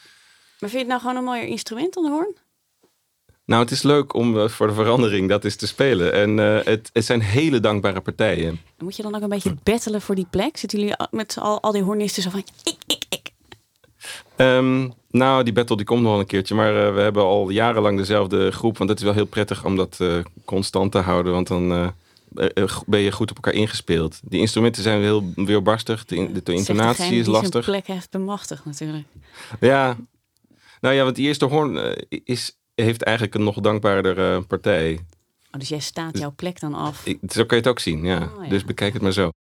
Maar 0.61 0.71
vind 0.71 0.73
je 0.73 0.79
het 0.79 0.89
nou 0.89 1.01
gewoon 1.01 1.17
een 1.17 1.25
mooier 1.25 1.47
instrument 1.47 1.95
dan 1.95 2.03
de 2.03 2.11
hoorn? 2.11 2.37
Nou, 3.47 3.63
het 3.63 3.71
is 3.71 3.83
leuk 3.83 4.15
om 4.15 4.39
eh, 4.39 4.49
voor 4.49 4.67
de 4.67 4.73
verandering 4.73 5.29
dat 5.29 5.45
eens 5.45 5.57
te 5.57 5.67
spelen. 5.67 6.13
En 6.13 6.39
eh, 6.39 6.65
het, 6.65 6.91
het 6.93 7.05
zijn 7.05 7.21
hele 7.21 7.61
dankbare 7.61 8.01
partijen. 8.01 8.49
En 8.49 8.85
Moet 8.85 8.97
je 8.97 9.03
dan 9.03 9.15
ook 9.15 9.23
een 9.23 9.29
beetje 9.29 9.55
battelen 9.63 10.01
voor 10.01 10.15
die 10.15 10.27
plek? 10.31 10.57
Zitten 10.57 10.79
jullie 10.79 10.95
met 11.11 11.37
al, 11.41 11.61
al 11.63 11.73
die 11.73 11.83
hornisten 11.83 12.23
zo 12.23 12.31
van... 12.31 12.43
Ik, 12.65 12.75
ik, 12.87 13.05
ik. 13.09 13.31
Ehm, 14.37 14.89
nou, 15.11 15.45
die 15.45 15.53
battle 15.53 15.77
die 15.77 15.87
komt 15.87 16.03
nog 16.03 16.11
wel 16.11 16.21
een 16.21 16.27
keertje. 16.27 16.55
Maar 16.55 16.87
eh, 16.87 16.95
we 16.95 17.01
hebben 17.01 17.23
al 17.23 17.49
jarenlang 17.51 17.99
dezelfde 17.99 18.51
groep. 18.51 18.79
Want 18.79 18.91
het 18.91 18.99
is 18.99 19.05
wel 19.05 19.15
heel 19.15 19.27
prettig 19.27 19.65
om 19.65 19.77
dat 19.77 19.99
constant 20.45 20.93
te 20.93 20.99
houden. 20.99 21.33
Want 21.33 21.47
dan 21.47 21.93
ben 22.87 23.01
je 23.01 23.13
goed 23.13 23.31
op 23.31 23.37
elkaar 23.37 23.53
ingespeeld. 23.53 24.21
Die 24.25 24.41
instrumenten 24.41 24.83
zijn 24.83 25.01
heel 25.01 25.33
weerbarstig. 25.35 26.05
De, 26.05 26.33
de, 26.33 26.43
de 26.43 26.53
intonatie 26.55 27.05
is 27.05 27.25
Die 27.25 27.31
lastig. 27.33 27.65
zijn 27.65 27.77
plek 27.83 27.87
heeft 27.97 28.11
bemachtigd 28.11 28.65
natuurlijk. 28.65 29.05
Ja. 29.61 29.97
Nou 30.81 30.95
ja, 30.95 31.03
want 31.05 31.17
die 31.17 31.27
eerste 31.27 31.45
hoorn 31.45 31.97
is, 32.09 32.57
heeft 32.75 33.03
eigenlijk 33.03 33.37
een 33.37 33.45
nog 33.45 33.61
dankbaarder 33.61 34.19
eh, 34.19 34.43
partij. 34.47 34.95
Oh, 35.53 35.61
dus 35.61 35.69
jij 35.69 35.81
staat 35.81 36.19
jouw 36.19 36.33
plek 36.37 36.61
dan 36.61 36.75
af. 36.75 37.07
Ik, 37.07 37.19
zo 37.29 37.45
kan 37.45 37.57
je 37.57 37.63
het 37.63 37.73
ook 37.73 37.81
zien, 37.81 38.05
ja. 38.05 38.31
Oh, 38.37 38.45
ja. 38.45 38.49
Dus 38.49 38.65
bekijk 38.65 38.93
het 38.93 39.03
maar 39.03 39.13
zo. 39.13 39.31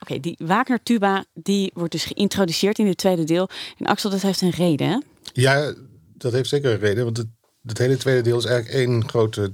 Oké, 0.00 0.20
die 0.20 0.36
Wagner 0.38 0.82
tuba 0.82 1.24
die 1.34 1.70
wordt 1.74 1.92
dus 1.92 2.04
geïntroduceerd 2.04 2.78
in 2.78 2.86
het 2.86 2.96
tweede 2.96 3.24
deel. 3.24 3.48
En 3.78 3.86
Axel, 3.86 4.10
dat 4.10 4.22
heeft 4.22 4.40
een 4.40 4.50
reden, 4.50 4.88
hè? 4.88 4.98
Ja, 5.32 5.74
dat 6.16 6.32
heeft 6.32 6.48
zeker 6.48 6.72
een 6.72 6.78
reden. 6.78 7.04
Want 7.04 7.16
het, 7.16 7.26
het 7.66 7.78
hele 7.78 7.96
tweede 7.96 8.22
deel 8.22 8.38
is 8.38 8.44
eigenlijk 8.44 8.74
één 8.76 9.08
grote 9.08 9.52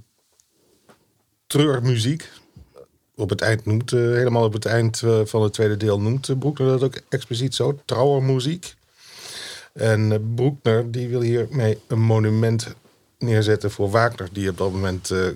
treurmuziek. 1.47 2.31
Op 3.15 3.31
het 3.31 3.41
eind 3.41 3.65
noemt, 3.65 3.93
eh, 3.93 4.01
helemaal 4.01 4.45
op 4.45 4.53
het 4.53 4.67
eind 4.67 5.03
eh, 5.03 5.21
van 5.25 5.43
het 5.43 5.53
tweede 5.53 5.77
deel 5.77 6.01
noemt 6.01 6.29
uh, 6.29 6.39
Broekner 6.39 6.67
dat 6.67 6.83
ook 6.83 7.01
expliciet 7.09 7.55
zo. 7.55 7.81
Trouwermuziek. 7.85 8.75
En 9.79 10.13
eh, 10.13 10.19
Broekner 10.35 10.91
die 10.91 11.09
wil 11.09 11.21
hiermee 11.21 11.79
een 11.87 12.01
monument 12.01 12.75
neerzetten 13.19 13.71
voor 13.71 13.91
Wagner. 13.91 14.29
Die 14.33 14.51
op 14.51 14.59
dat 14.59 14.73
moment 14.73 15.11
eh, 15.11 15.27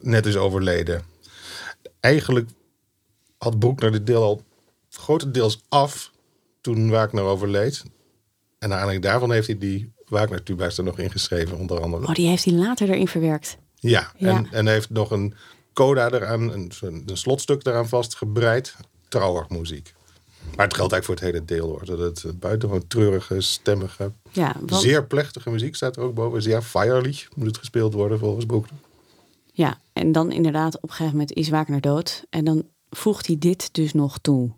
net 0.00 0.26
is 0.26 0.36
overleden. 0.36 1.02
Eigenlijk 2.00 2.48
had 3.38 3.58
Broekner 3.58 3.92
dit 3.92 4.06
deel 4.06 4.22
al 4.22 4.42
grotendeels 4.90 5.60
af 5.68 6.10
toen 6.60 6.90
Wagner 6.90 7.22
overleed. 7.22 7.84
En 8.58 8.68
naar 8.68 8.78
aanleiding 8.78 9.10
daarvan 9.10 9.32
heeft 9.32 9.46
hij 9.46 9.58
die 9.58 9.92
Wagner-tuba's 10.08 10.78
er 10.78 10.84
nog 10.84 10.98
ingeschreven, 10.98 11.58
onder 11.58 11.80
andere. 11.80 12.06
Oh, 12.06 12.14
die 12.14 12.28
heeft 12.28 12.44
hij 12.44 12.54
later 12.54 12.90
erin 12.90 13.08
verwerkt. 13.08 13.56
Ja, 13.74 14.12
Ja. 14.16 14.36
En, 14.36 14.48
en 14.50 14.66
heeft 14.66 14.90
nog 14.90 15.10
een 15.10 15.34
coda 15.72 16.10
eraan, 16.10 16.52
een, 16.52 16.72
een 16.80 17.16
slotstuk 17.16 17.66
eraan 17.66 17.88
vastgebreid. 17.88 18.74
Trouwermuziek. 19.08 19.94
Maar 20.56 20.66
het 20.66 20.74
geldt 20.76 20.92
eigenlijk 20.92 21.04
voor 21.04 21.14
het 21.14 21.34
hele 21.34 21.44
deel 21.44 21.68
hoor. 21.68 21.84
Dat 21.84 22.22
het 22.22 22.40
buitengewoon 22.40 22.86
treurige, 22.86 23.40
stemmige, 23.40 24.12
Ja, 24.32 24.56
want, 24.60 24.80
zeer 24.82 25.04
plechtige 25.06 25.50
muziek 25.50 25.74
staat 25.74 25.96
er 25.96 26.02
ook 26.02 26.14
boven. 26.14 26.42
Zeer 26.42 26.62
feierlich 26.62 27.28
moet 27.34 27.46
het 27.46 27.58
gespeeld 27.58 27.94
worden 27.94 28.18
volgens 28.18 28.46
Broekner. 28.46 28.78
ja, 29.52 29.78
en 29.92 30.12
dan 30.12 30.32
inderdaad 30.32 30.76
op 30.76 30.82
een 30.82 30.88
gegeven 30.88 31.12
moment 31.12 31.32
is 31.32 31.48
Wagner 31.48 31.80
dood. 31.80 32.24
En 32.30 32.44
dan 32.44 32.64
voegt 32.90 33.26
hij 33.26 33.36
dit 33.38 33.74
dus 33.74 33.92
nog 33.92 34.18
toe. 34.18 34.50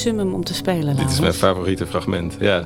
Summum 0.00 0.34
om 0.34 0.44
te 0.44 0.54
spelen. 0.54 0.96
Dit 0.96 1.10
is 1.10 1.20
mijn 1.20 1.32
favoriete 1.32 1.86
fragment, 1.86 2.36
ja. 2.40 2.64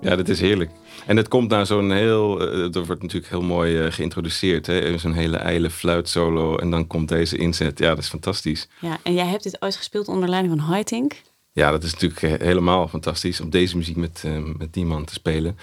Ja, 0.00 0.16
dat 0.16 0.28
is 0.28 0.40
heerlijk. 0.40 0.70
En 1.06 1.16
het 1.16 1.28
komt 1.28 1.50
na 1.50 1.64
zo'n 1.64 1.90
heel... 1.90 2.40
eh, 2.40 2.74
er 2.74 2.86
wordt 2.86 3.02
natuurlijk 3.02 3.30
heel 3.30 3.42
mooi 3.42 3.78
eh, 3.78 3.92
geïntroduceerd. 3.92 4.66
Hè? 4.66 4.98
Zo'n 4.98 5.12
hele 5.12 5.36
ijle 5.36 5.70
fluitsolo. 5.70 6.56
En 6.56 6.70
dan 6.70 6.86
komt 6.86 7.08
deze 7.08 7.36
inzet. 7.36 7.78
Ja, 7.78 7.88
dat 7.88 7.98
is 7.98 8.08
fantastisch. 8.08 8.68
Ja, 8.80 8.98
en 9.02 9.14
jij 9.14 9.26
hebt 9.26 9.42
dit 9.42 9.62
ooit 9.62 9.76
gespeeld 9.76 10.08
onder 10.08 10.28
leiding 10.28 10.58
van 10.58 10.64
Haitink. 10.68 11.22
Ja, 11.52 11.70
dat 11.70 11.82
is 11.82 11.92
natuurlijk 11.92 12.22
eh, 12.22 12.46
helemaal 12.46 12.88
fantastisch 12.88 13.40
om 13.40 13.50
deze 13.50 13.76
muziek 13.76 13.96
met, 13.96 14.24
met 14.56 14.72
die 14.72 14.84
man 14.84 15.04
te 15.04 15.12
spelen. 15.12 15.56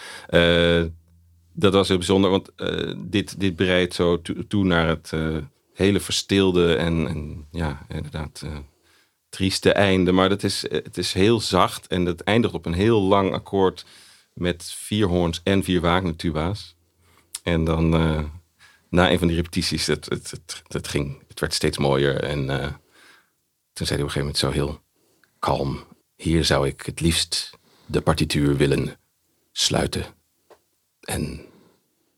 Dat 1.54 1.74
was 1.74 1.88
heel 1.88 1.98
bijzonder, 1.98 2.30
want 2.30 2.50
dit, 2.98 3.40
dit 3.40 3.56
bereidt 3.56 3.94
zo 3.94 4.22
to- 4.22 4.48
toe 4.48 4.64
naar 4.66 4.88
het 4.88 5.12
hele 5.74 6.00
verstilde 6.00 6.76
en, 6.76 7.08
en 7.08 7.46
ja, 7.52 7.86
inderdaad 7.90 8.44
trieste 9.34 9.72
einde. 9.72 10.12
Maar 10.12 10.30
dat 10.30 10.44
is, 10.44 10.68
eh, 10.68 10.84
het 10.84 10.98
is 10.98 11.14
heel 11.14 11.40
zacht 11.40 11.88
en 11.88 12.06
het 12.06 12.22
eindigt 12.22 12.54
op 12.54 12.66
een 12.66 12.74
heel 12.74 13.02
lang 13.02 13.34
akkoord 13.34 13.86
met 14.34 14.74
vier 14.76 15.08
hoorns 15.08 15.42
en 15.44 15.64
vier 15.64 15.82
Wagner-tuba's. 15.82 16.76
En 17.44 17.64
dan 17.64 17.94
eh, 17.94 18.24
na 18.90 19.12
een 19.12 19.18
van 19.20 19.28
die 19.28 19.36
repetities, 19.36 19.86
het, 19.86 20.06
het, 20.10 20.32
het, 20.32 20.62
het, 20.68 20.88
ging, 20.88 21.24
het 21.28 21.40
werd 21.40 21.54
steeds 21.54 21.78
mooier. 21.78 22.24
En 22.24 22.50
eh, 22.50 22.72
toen 23.74 23.88
zei 23.88 24.00
hij 24.00 24.08
op 24.08 24.08
een 24.08 24.12
gegeven 24.12 24.20
moment 24.20 24.38
zo 24.38 24.50
heel 24.50 24.82
kalm. 25.40 25.84
Hier 26.16 26.46
zou 26.46 26.68
ik 26.68 26.82
het 26.82 27.00
liefst 27.00 27.52
de 27.86 28.02
partituur 28.02 28.58
willen 28.58 28.98
sluiten 29.52 30.06
en 31.00 31.46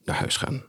naar 0.04 0.16
huis 0.16 0.36
gaan. 0.36 0.64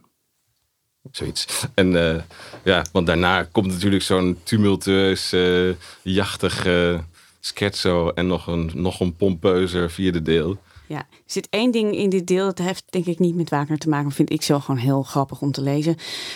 Zoiets. 1.12 1.66
En 1.74 2.16
eh, 2.16 2.22
ja, 2.64 2.86
want 2.92 3.08
daarna 3.08 3.44
komt 3.44 3.68
natuurlijk 3.68 4.04
zo'n 4.04 4.40
tumultueus, 4.44 5.32
eh, 5.32 5.70
jachtig 6.02 6.66
eh, 6.66 7.00
scherzo 7.40 8.10
en 8.10 8.28
nog 8.28 8.48
een, 8.48 8.72
nog 8.74 9.00
een 9.00 9.16
pompeuzer 9.16 9.92
vierde 9.92 10.22
deel. 10.22 10.58
Ja, 10.88 10.98
er 10.98 11.06
zit 11.26 11.48
één 11.50 11.72
ding 11.72 11.96
in 11.96 12.10
dit 12.10 12.28
deel, 12.28 12.46
dat 12.46 12.58
heeft 12.58 12.84
denk 12.90 13.06
ik 13.06 13.20
niet 13.20 13.36
met 13.36 13.50
Wagner 13.50 13.78
te 13.78 13.90
maken, 13.90 14.06
maar 14.06 14.16
vind 14.16 14.32
ik 14.32 14.42
zo 14.42 14.60
gewoon 14.60 14.80
heel 14.80 15.04
grappig 15.04 15.42
om 15.42 15.52
te 15.52 15.62
lezen. 15.62 15.96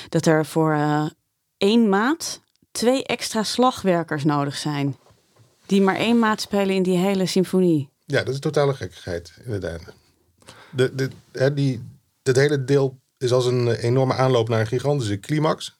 Dat 0.10 0.26
er 0.26 0.46
voor 0.46 0.78
één 1.58 1.90
maat 1.90 2.42
twee 2.72 3.04
extra 3.04 3.44
slagwerkers 3.44 4.24
nodig 4.24 4.58
zijn. 4.58 4.96
Die 5.66 5.82
maar 5.82 5.96
één 5.96 6.20
maat 6.20 6.42
spelen 6.42 6.76
in 6.76 6.84
die 6.84 6.98
hele 6.98 7.26
symfonie. 7.26 7.90
Ja, 8.06 8.24
dat 8.24 8.34
is 8.34 8.40
totale 8.40 8.74
gekkigheid, 8.74 9.34
inderdaad. 9.46 9.82
De, 10.72 10.96
de, 10.96 11.10
hè, 11.32 11.54
die, 11.54 11.82
dit 12.22 12.36
hele 12.36 12.64
deel 12.64 13.01
is 13.22 13.32
als 13.32 13.46
een 13.46 13.72
enorme 13.72 14.14
aanloop 14.14 14.50
naar 14.50 14.60
een 14.60 14.68
gigantische 14.68 15.20
climax. 15.20 15.80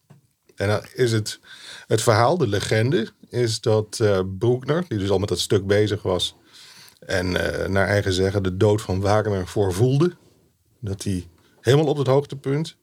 En 0.56 0.68
dan 0.68 0.86
is 0.94 1.12
het, 1.12 1.40
het 1.88 2.02
verhaal, 2.02 2.38
de 2.38 2.48
legende, 2.48 3.08
is 3.30 3.62
dat 3.62 4.00
eh 4.02 4.20
Broekner, 4.38 4.86
die 4.88 4.98
dus 4.98 5.10
al 5.10 5.20
met 5.20 5.30
dat 5.30 5.40
stuk 5.40 5.68
bezig 5.68 6.02
was... 6.02 6.36
en 7.00 7.36
eh, 7.36 7.70
naar 7.70 7.88
eigen 7.88 8.14
zeggen 8.14 8.44
de 8.44 8.58
dood 8.58 8.82
van 8.82 9.02
Wagner 9.02 9.48
voorvoelde... 9.48 10.12
dat 10.80 11.04
hij 11.04 11.28
helemaal 11.62 11.88
op 11.88 11.98
het 11.98 12.08
hoogtepunt 12.08 12.78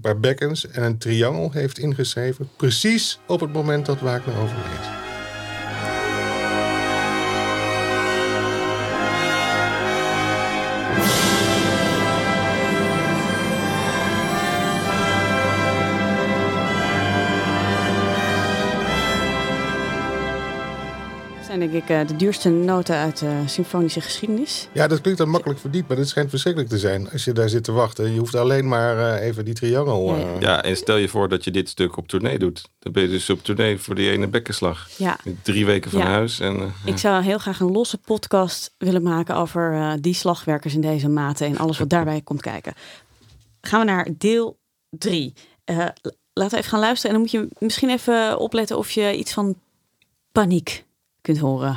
paar 0.00 0.20
bekkens 0.20 0.66
en 0.66 0.82
een 0.82 0.98
triangel 0.98 1.50
heeft 1.52 1.78
ingeschreven... 1.78 2.50
precies 2.56 3.18
op 3.26 3.40
het 3.40 3.52
moment 3.52 3.86
dat 3.86 4.00
Wagner 4.00 4.38
overleed. 4.38 5.05
Zijn 21.56 21.70
denk 21.70 21.82
ik 21.84 21.90
eh, 21.90 22.06
de 22.06 22.16
duurste 22.16 22.48
noten 22.50 22.96
uit 22.96 23.18
de 23.18 23.42
symfonische 23.46 24.00
geschiedenis. 24.00 24.68
Ja, 24.72 24.86
dat 24.86 25.00
klinkt 25.00 25.18
dan 25.20 25.28
makkelijk 25.28 25.60
verdiend, 25.60 25.88
maar 25.88 25.96
dit 25.96 26.08
schijnt 26.08 26.30
verschrikkelijk 26.30 26.72
te 26.72 26.78
zijn. 26.78 27.10
Als 27.10 27.24
je 27.24 27.32
daar 27.32 27.48
zit 27.48 27.64
te 27.64 27.72
wachten. 27.72 28.12
Je 28.12 28.18
hoeft 28.18 28.34
alleen 28.34 28.68
maar 28.68 28.98
eh, 29.14 29.26
even 29.26 29.44
die 29.44 29.54
triangel... 29.54 30.14
Ja, 30.14 30.20
ja. 30.20 30.34
eh, 30.34 30.40
Ja, 30.40 30.62
en 30.62 30.76
stel 30.76 30.96
je 30.96 31.08
voor 31.08 31.28
dat 31.28 31.44
je 31.44 31.50
dit 31.50 31.68
stuk 31.68 31.96
op 31.96 32.08
tournee 32.08 32.38
doet. 32.38 32.68
Dan 32.78 32.92
ben 32.92 33.02
je 33.02 33.08
dus 33.08 33.30
op 33.30 33.42
tournee 33.44 33.78
voor 33.78 33.94
die 33.94 34.10
ene 34.10 34.26
bekkenslag. 34.28 34.88
Ja, 34.96 35.18
Drie 35.42 35.66
weken 35.66 35.90
van 35.90 36.00
Ja. 36.00 36.06
huis. 36.06 36.40
En, 36.40 36.56
eh, 36.56 36.66
ik 36.84 36.98
zou 36.98 37.22
heel 37.22 37.38
graag 37.38 37.60
een 37.60 37.72
losse 37.72 37.98
podcast 37.98 38.74
willen 38.78 39.02
maken 39.02 39.36
over 39.36 39.72
eh, 39.72 39.92
die 40.00 40.14
slagwerkers 40.14 40.74
in 40.74 40.80
deze 40.80 41.08
maten 41.08 41.46
en 41.46 41.58
alles 41.58 41.78
wat 41.78 41.88
daarbij 41.88 42.20
komt 42.20 42.42
kijken. 42.42 42.74
Gaan 43.60 43.80
we 43.80 43.86
naar 43.86 44.08
deel 44.18 44.58
3. 44.90 45.32
laten 45.64 45.92
we 46.32 46.56
even 46.56 46.70
gaan 46.70 46.80
luisteren 46.80 47.16
en 47.16 47.22
dan 47.22 47.30
moet 47.40 47.50
je 47.50 47.64
misschien 47.66 47.90
even 47.90 48.38
opletten 48.38 48.78
of 48.78 48.90
je 48.90 49.16
iets 49.16 49.32
van 49.32 49.54
paniek 50.32 50.84
kunne 51.26 51.38
høre 51.38 51.76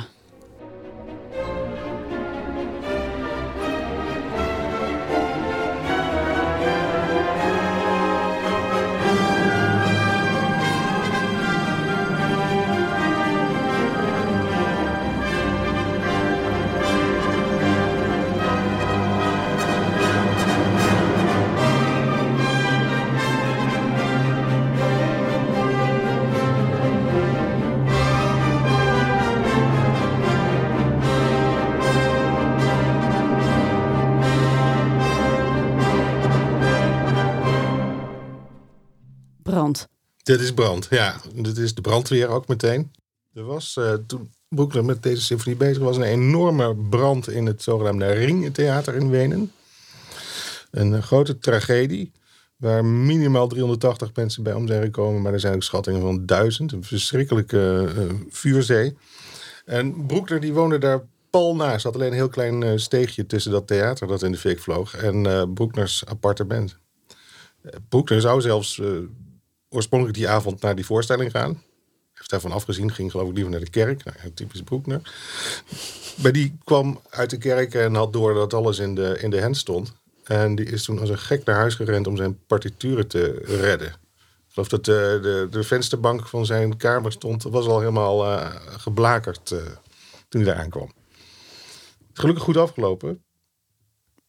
Dit 40.22 40.40
is 40.40 40.54
brand, 40.54 40.86
ja. 40.90 41.20
Dit 41.34 41.56
is 41.56 41.74
de 41.74 41.80
brandweer 41.80 42.28
ook 42.28 42.48
meteen. 42.48 42.92
Er 43.34 43.44
was 43.44 43.76
uh, 43.78 43.94
toen 44.06 44.30
Broekner 44.48 44.84
met 44.84 45.02
deze 45.02 45.22
symfonie 45.22 45.58
bezig 45.58 45.82
was 45.82 45.96
een 45.96 46.02
enorme 46.02 46.76
brand 46.76 47.28
in 47.28 47.46
het 47.46 47.62
zogenaamde 47.62 48.12
Ringtheater 48.12 48.94
in 48.94 49.10
Wenen. 49.10 49.52
Een 50.70 51.02
grote 51.02 51.38
tragedie 51.38 52.12
waar 52.56 52.84
minimaal 52.84 53.48
380 53.48 54.14
mensen 54.14 54.42
bij 54.42 54.52
om 54.52 54.66
zijn 54.66 54.82
gekomen, 54.82 55.22
maar 55.22 55.32
er 55.32 55.40
zijn 55.40 55.54
ook 55.54 55.62
schattingen 55.62 56.00
van 56.00 56.26
duizend. 56.26 56.72
Een 56.72 56.84
verschrikkelijke 56.84 57.88
uh, 57.96 58.04
vuurzee. 58.28 58.96
En 59.64 60.06
Broekner 60.06 60.40
die 60.40 60.52
woonde 60.52 60.78
daar 60.78 61.02
pal 61.30 61.56
naast. 61.56 61.84
had 61.84 61.94
alleen 61.94 62.08
een 62.08 62.14
heel 62.14 62.28
klein 62.28 62.80
steegje 62.80 63.26
tussen 63.26 63.52
dat 63.52 63.66
theater 63.66 64.06
dat 64.06 64.22
in 64.22 64.32
de 64.32 64.38
fik 64.38 64.58
vloog 64.58 64.94
en 64.94 65.24
uh, 65.24 65.42
Broekners 65.54 66.06
appartement. 66.06 66.78
Broekner 67.88 68.20
zou 68.20 68.40
zelfs 68.40 68.80
oorspronkelijk 69.70 70.18
die 70.18 70.28
avond 70.28 70.60
naar 70.60 70.74
die 70.74 70.86
voorstelling 70.86 71.30
gaan. 71.30 71.62
Heeft 72.12 72.30
daarvan 72.30 72.52
afgezien, 72.52 72.92
ging 72.92 73.10
geloof 73.10 73.28
ik 73.28 73.34
liever 73.34 73.52
naar 73.52 73.60
de 73.60 73.70
kerk. 73.70 74.04
Nou, 74.04 74.32
typisch 74.34 74.62
Broekner. 74.62 75.00
Maar 76.22 76.32
die 76.32 76.58
kwam 76.64 77.00
uit 77.10 77.30
de 77.30 77.38
kerk 77.38 77.74
en 77.74 77.94
had 77.94 78.12
door 78.12 78.34
dat 78.34 78.54
alles 78.54 78.78
in 78.78 78.94
de, 78.94 79.18
in 79.20 79.30
de 79.30 79.42
hand 79.42 79.56
stond. 79.56 79.92
En 80.24 80.54
die 80.54 80.66
is 80.66 80.84
toen 80.84 80.98
als 80.98 81.08
een 81.08 81.18
gek 81.18 81.44
naar 81.44 81.56
huis 81.56 81.74
gerend 81.74 82.06
om 82.06 82.16
zijn 82.16 82.38
partituren 82.46 83.06
te 83.06 83.42
redden. 83.44 83.88
Ik 83.88 84.56
geloof 84.56 84.68
dat 84.68 84.84
de, 84.84 85.18
de, 85.22 85.46
de 85.50 85.62
vensterbank 85.62 86.28
van 86.28 86.46
zijn 86.46 86.76
kamer 86.76 87.12
stond, 87.12 87.42
was 87.42 87.66
al 87.66 87.78
helemaal 87.78 88.26
uh, 88.26 88.54
geblakerd 88.66 89.50
uh, 89.50 89.58
toen 90.28 90.42
hij 90.42 90.52
daar 90.52 90.62
aankwam. 90.62 90.92
Gelukkig 92.12 92.44
goed 92.44 92.56
afgelopen. 92.56 93.22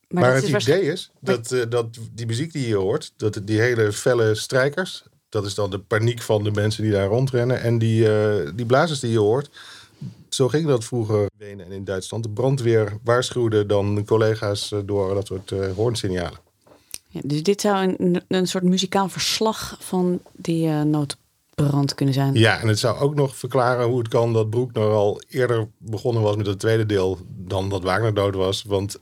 Maar, 0.08 0.24
maar 0.24 0.36
het 0.36 0.48
idee 0.48 0.82
is 0.82 1.12
dat, 1.20 1.52
uh, 1.52 1.64
dat 1.70 1.98
die 2.12 2.26
muziek 2.26 2.52
die 2.52 2.68
je 2.68 2.76
hoort, 2.76 3.14
dat 3.18 3.40
die 3.44 3.60
hele 3.60 3.92
felle 3.94 4.36
strijkers, 4.36 5.04
dat 5.32 5.46
is 5.46 5.56
dan 5.56 5.70
de 5.70 5.80
paniek 5.80 6.22
van 6.22 6.44
de 6.44 6.52
mensen 6.52 6.84
die 6.84 6.92
daar 6.92 7.08
rondrennen. 7.08 7.62
En 7.62 7.78
die, 7.78 8.08
die 8.56 8.66
blazers 8.66 9.00
die 9.00 9.12
je 9.12 9.20
hoort, 9.20 9.50
zo 10.30 10.48
ging 10.48 10.68
dat 10.68 10.84
vroeger 10.84 11.22
in 11.22 11.30
Wenen 11.38 11.66
en 11.66 11.72
in 11.72 11.84
Duitsland. 11.84 12.24
De 12.24 12.30
brandweer 12.30 12.98
waarschuwde 13.04 13.66
dan 13.66 14.06
collega's 14.06 14.74
door 14.86 15.14
dat 15.14 15.28
soort 15.28 15.52
uh, 15.52 15.72
hoornsignalen. 15.76 16.40
Ja, 17.08 17.22
dus 17.24 17.44
dit 17.44 17.62
zou 17.62 17.96
een, 17.98 18.22
een 18.28 18.48
soort 18.48 18.64
muzikaal 18.64 19.10
verslag 19.10 19.78
van 19.80 20.22
die 20.32 20.68
uh, 20.68 20.82
noodbrand 20.82 21.96
kunnen 21.96 22.14
zijn. 22.14 22.34
Ja, 22.34 22.60
en 22.60 22.68
het 22.68 22.80
zou 22.80 23.00
ook 23.00 23.16
nog 23.16 23.36
verklaren 23.36 23.88
hoe 23.88 23.98
het 23.98 24.08
kan 24.08 24.34
dat 24.34 24.50
Broekner 24.50 24.90
al 24.90 25.22
eerder 25.28 25.68
begonnen 25.78 26.24
was 26.24 26.36
met 26.36 26.46
het 26.46 26.60
tweede 26.60 26.86
deel 26.86 27.18
dan 27.28 27.70
dat 27.70 27.84
Wagner 27.84 28.14
dood 28.14 28.36
was. 28.36 28.64
Want 28.64 29.00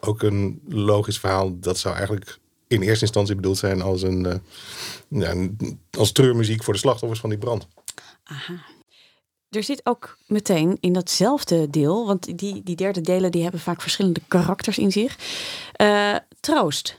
ook 0.00 0.22
een 0.22 0.60
logisch 0.68 1.18
verhaal, 1.18 1.58
dat 1.60 1.78
zou 1.78 1.94
eigenlijk 1.94 2.38
in 2.68 2.82
eerste 2.82 3.04
instantie 3.04 3.34
bedoeld 3.34 3.58
zijn 3.58 3.82
als 3.82 4.02
een, 4.02 4.26
uh, 4.26 4.34
ja, 5.08 5.48
als 5.98 6.12
treurmuziek 6.12 6.64
voor 6.64 6.72
de 6.72 6.78
slachtoffers 6.78 7.20
van 7.20 7.30
die 7.30 7.38
brand. 7.38 7.66
Aha 8.24 8.74
er 9.56 9.62
zit 9.62 9.80
ook 9.84 10.18
meteen 10.26 10.76
in 10.80 10.92
datzelfde 10.92 11.70
deel, 11.70 12.06
want 12.06 12.38
die, 12.38 12.62
die 12.62 12.76
derde 12.76 13.00
delen 13.00 13.30
die 13.30 13.42
hebben 13.42 13.60
vaak 13.60 13.80
verschillende 13.82 14.20
karakters 14.28 14.78
in 14.78 14.92
zich. 14.92 15.16
Uh, 15.82 16.16
troost. 16.40 16.98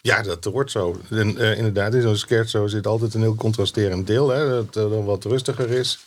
Ja, 0.00 0.22
dat 0.22 0.44
wordt 0.44 0.70
zo. 0.70 1.00
En, 1.10 1.30
uh, 1.30 1.56
inderdaad, 1.56 1.94
in 1.94 2.02
zo'n 2.02 2.16
scherzo 2.16 2.66
zit 2.66 2.86
altijd 2.86 3.14
een 3.14 3.20
heel 3.20 3.34
contrasterend 3.34 4.06
deel, 4.06 4.28
hè, 4.28 4.48
dat 4.48 4.76
uh, 4.76 4.90
dan 4.90 5.04
wat 5.04 5.24
rustiger 5.24 5.70
is. 5.70 5.98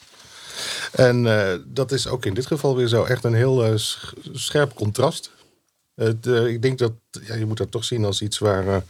En 0.91 1.24
dat 1.65 1.91
is 1.91 2.08
ook 2.08 2.26
in 2.26 2.34
dit 2.34 2.45
geval 2.45 2.76
weer 2.76 2.88
zo 2.88 3.04
echt 3.04 3.24
een 3.24 3.34
heel 3.34 3.78
scherp 4.32 4.74
contrast. 4.74 5.32
ik 6.45 6.62
denk 6.62 6.78
dat 6.78 6.91
ja, 7.24 7.36
je 7.36 7.45
moet 7.45 7.58
dat 7.58 7.71
toch 7.71 7.84
zien 7.84 8.06
als 8.06 8.21
iets 8.21 8.38
waar 8.38 8.84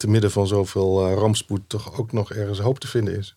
te 0.00 0.08
midden 0.08 0.30
van 0.30 0.46
zoveel 0.46 1.12
rampspoed 1.12 1.60
toch 1.66 1.98
ook 1.98 2.12
nog 2.12 2.32
ergens 2.32 2.58
hoop 2.58 2.78
te 2.78 2.88
vinden 2.88 3.16
is. 3.16 3.36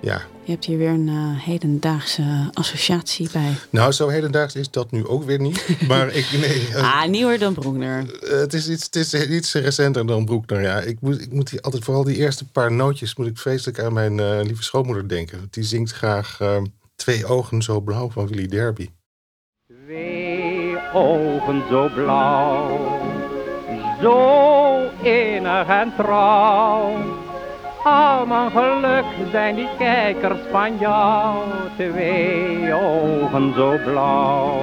Ja. 0.00 0.22
Je 0.44 0.52
hebt 0.52 0.64
hier 0.64 0.78
weer 0.78 0.88
een 0.88 1.08
uh, 1.08 1.44
hedendaagse 1.44 2.50
associatie 2.52 3.28
bij. 3.32 3.54
Nou, 3.70 3.92
zo 3.92 4.08
hedendaags 4.08 4.54
is 4.54 4.70
dat 4.70 4.90
nu 4.90 5.06
ook 5.06 5.24
weer 5.24 5.40
niet. 5.40 5.66
Maar 5.88 6.14
ik, 6.14 6.26
nee. 6.46 6.68
Uh, 6.68 7.02
ah, 7.02 7.08
nieuwer 7.08 7.38
dan 7.38 7.54
Broekner. 7.54 8.22
Uh, 8.24 8.30
het, 8.30 8.54
is 8.54 8.68
iets, 8.68 8.84
het 8.84 8.96
is 8.96 9.14
iets 9.14 9.54
recenter 9.54 10.06
dan 10.06 10.24
Broekner, 10.24 10.60
ja. 10.60 10.80
Ik 10.80 11.00
moet, 11.00 11.20
ik 11.20 11.32
moet 11.32 11.50
die, 11.50 11.60
altijd, 11.60 11.84
vooral 11.84 12.04
die 12.04 12.16
eerste 12.16 12.44
paar 12.44 12.72
nootjes, 12.72 13.16
moet 13.16 13.26
ik 13.26 13.38
feestelijk 13.38 13.80
aan 13.80 13.92
mijn 13.92 14.42
lieve 14.42 14.62
schoonmoeder 14.62 15.08
denken. 15.08 15.48
Die 15.50 15.64
zingt 15.64 15.92
graag 15.92 16.38
Twee 17.00 17.26
ogen 17.26 17.62
zo 17.62 17.80
blauw 17.80 18.10
van 18.10 18.26
Willy 18.28 18.48
Derby. 18.48 18.88
Twee 19.66 20.78
ogen 20.92 21.62
zo 21.68 21.88
blauw, 21.94 23.00
zo 24.00 24.90
innig 25.02 25.66
en 25.66 25.92
trouw 25.96 27.19
al 27.84 28.26
mijn 28.26 28.50
geluk 28.50 29.04
zijn 29.30 29.54
die 29.54 29.68
kijkers 29.78 30.40
van 30.50 30.78
jou, 30.78 31.36
twee 31.76 32.74
ogen 32.74 33.54
zo 33.54 33.76
blauw. 33.84 34.60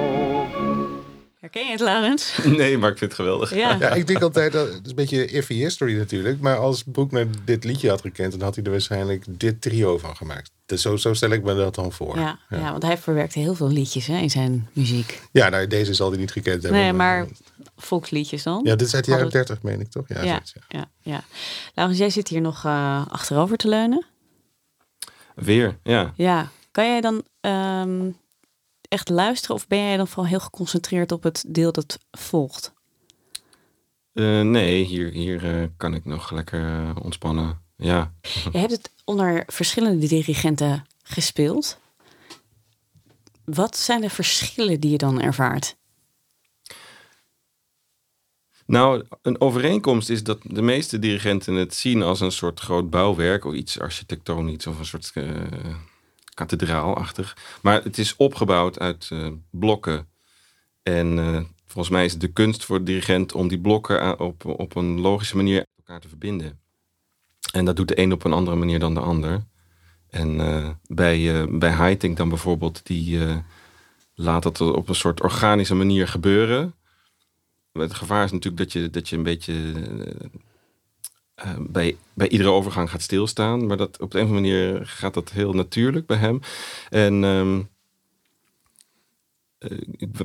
Herken 1.50 1.66
je 1.66 1.72
het, 1.72 1.80
Laurens? 1.80 2.38
Nee, 2.62 2.78
maar 2.78 2.90
ik 2.90 2.98
vind 2.98 3.10
het 3.10 3.20
geweldig. 3.20 3.54
Ja, 3.54 3.76
ja 3.80 3.90
ik 3.90 4.06
denk 4.06 4.22
altijd, 4.22 4.52
dat 4.52 4.72
het 4.72 4.84
is 4.84 4.90
een 4.90 4.96
beetje 4.96 5.26
iffy 5.26 5.54
history 5.54 5.96
natuurlijk. 5.96 6.40
Maar 6.40 6.56
als 6.56 6.82
Broekner 6.82 7.26
dit 7.44 7.64
liedje 7.64 7.88
had 7.88 8.00
gekend, 8.00 8.32
dan 8.32 8.40
had 8.40 8.54
hij 8.54 8.64
er 8.64 8.70
waarschijnlijk 8.70 9.24
dit 9.28 9.60
trio 9.60 9.98
van 9.98 10.16
gemaakt. 10.16 10.50
Dus 10.66 10.82
zo, 10.82 10.96
zo 10.96 11.14
stel 11.14 11.30
ik 11.30 11.42
me 11.42 11.54
dat 11.54 11.74
dan 11.74 11.92
voor. 11.92 12.18
Ja, 12.18 12.38
ja. 12.48 12.70
want 12.70 12.82
hij 12.82 12.98
verwerkte 12.98 13.38
heel 13.38 13.54
veel 13.54 13.68
liedjes 13.68 14.06
hè, 14.06 14.18
in 14.18 14.30
zijn 14.30 14.68
muziek. 14.72 15.20
Ja, 15.32 15.48
nou, 15.48 15.66
deze 15.66 15.94
zal 15.94 16.10
hij 16.10 16.18
niet 16.18 16.32
gekend 16.32 16.62
hebben. 16.62 16.80
Nee, 16.80 16.92
maar 16.92 17.26
volksliedjes 17.76 18.42
dan? 18.42 18.60
Ja, 18.64 18.76
dit 18.76 18.86
is 18.86 18.94
uit 18.94 19.04
de 19.04 19.10
jaren 19.10 19.30
30, 19.30 19.62
meen 19.62 19.80
ik 19.80 19.90
toch? 19.90 20.08
Ja, 20.08 20.22
ja, 20.22 20.42
ja. 20.68 20.90
ja, 21.02 21.24
Laurens, 21.74 21.98
jij 21.98 22.10
zit 22.10 22.28
hier 22.28 22.40
nog 22.40 22.64
uh, 22.64 23.06
achterover 23.08 23.56
te 23.56 23.68
leunen. 23.68 24.06
Weer, 25.34 25.78
ja. 25.82 26.12
Ja, 26.16 26.50
kan 26.70 26.84
jij 26.84 27.00
dan 27.00 27.24
um, 27.40 28.16
echt 28.88 29.08
luisteren 29.08 29.56
of 29.56 29.66
ben 29.66 29.78
jij 29.78 29.96
dan 29.96 30.08
vooral 30.08 30.26
heel 30.26 30.40
geconcentreerd 30.40 31.12
op 31.12 31.22
het 31.22 31.44
deel 31.46 31.72
dat 31.72 31.98
volgt? 32.10 32.72
Uh, 34.12 34.40
nee, 34.40 34.84
hier, 34.84 35.10
hier 35.10 35.44
uh, 35.44 35.66
kan 35.76 35.94
ik 35.94 36.04
nog 36.04 36.30
lekker 36.30 36.92
ontspannen. 37.02 37.60
Ja. 37.76 38.12
Je 38.52 38.58
hebt 38.58 38.72
het 38.72 38.92
onder 39.04 39.42
verschillende 39.46 40.06
dirigenten 40.06 40.86
gespeeld. 41.02 41.78
Wat 43.44 43.76
zijn 43.76 44.00
de 44.00 44.10
verschillen 44.10 44.80
die 44.80 44.90
je 44.90 44.98
dan 44.98 45.20
ervaart? 45.20 45.76
Nou, 48.66 49.04
een 49.22 49.40
overeenkomst 49.40 50.10
is 50.10 50.22
dat 50.22 50.38
de 50.42 50.62
meeste 50.62 50.98
dirigenten 50.98 51.54
het 51.54 51.74
zien 51.74 52.02
als 52.02 52.20
een 52.20 52.32
soort 52.32 52.60
groot 52.60 52.90
bouwwerk 52.90 53.44
of 53.44 53.54
iets 53.54 53.80
architectonisch 53.80 54.66
of 54.66 54.78
een 54.78 54.86
soort 54.86 55.12
kathedraalachtig. 56.38 57.36
Maar 57.62 57.82
het 57.82 57.98
is 57.98 58.16
opgebouwd 58.16 58.78
uit 58.78 59.10
uh, 59.12 59.28
blokken. 59.50 60.08
En 60.82 61.16
uh, 61.18 61.40
volgens 61.66 61.94
mij 61.94 62.04
is 62.04 62.12
het 62.12 62.20
de 62.20 62.32
kunst 62.32 62.64
voor 62.64 62.78
de 62.78 62.84
dirigent 62.84 63.32
om 63.32 63.48
die 63.48 63.60
blokken 63.60 64.20
op, 64.20 64.44
op 64.44 64.76
een 64.76 65.00
logische 65.00 65.36
manier 65.36 65.66
elkaar 65.76 66.00
te 66.00 66.08
verbinden. 66.08 66.58
En 67.52 67.64
dat 67.64 67.76
doet 67.76 67.88
de 67.88 67.98
een 67.98 68.12
op 68.12 68.24
een 68.24 68.32
andere 68.32 68.56
manier 68.56 68.78
dan 68.78 68.94
de 68.94 69.00
ander. 69.00 69.44
En 70.10 70.36
bij, 70.86 71.46
bij 71.48 71.70
Haitink 71.70 72.16
dan 72.16 72.28
bijvoorbeeld, 72.28 72.86
die 72.86 73.18
laat 74.14 74.42
dat 74.42 74.60
op 74.60 74.88
een 74.88 74.94
soort 74.94 75.22
organische 75.22 75.74
manier 75.74 76.08
gebeuren. 76.08 76.74
Het 77.72 77.94
gevaar 77.94 78.24
is 78.24 78.32
natuurlijk 78.32 78.62
dat 78.62 78.72
je, 78.72 78.90
dat 78.90 79.08
je 79.08 79.16
een 79.16 79.22
beetje 79.22 79.54
uh, 81.44 81.50
bij, 81.58 81.96
bij 82.14 82.28
iedere 82.28 82.50
overgang 82.50 82.90
gaat 82.90 83.02
stilstaan. 83.02 83.66
Maar 83.66 83.76
dat, 83.76 84.00
op 84.00 84.10
de 84.10 84.18
een 84.18 84.24
of 84.24 84.30
andere 84.30 84.52
manier 84.52 84.86
gaat 84.86 85.14
dat 85.14 85.30
heel 85.30 85.52
natuurlijk 85.52 86.06
bij 86.06 86.16
hem. 86.16 86.40
En 86.88 87.22
um, 87.22 87.68
uh, 89.58 89.78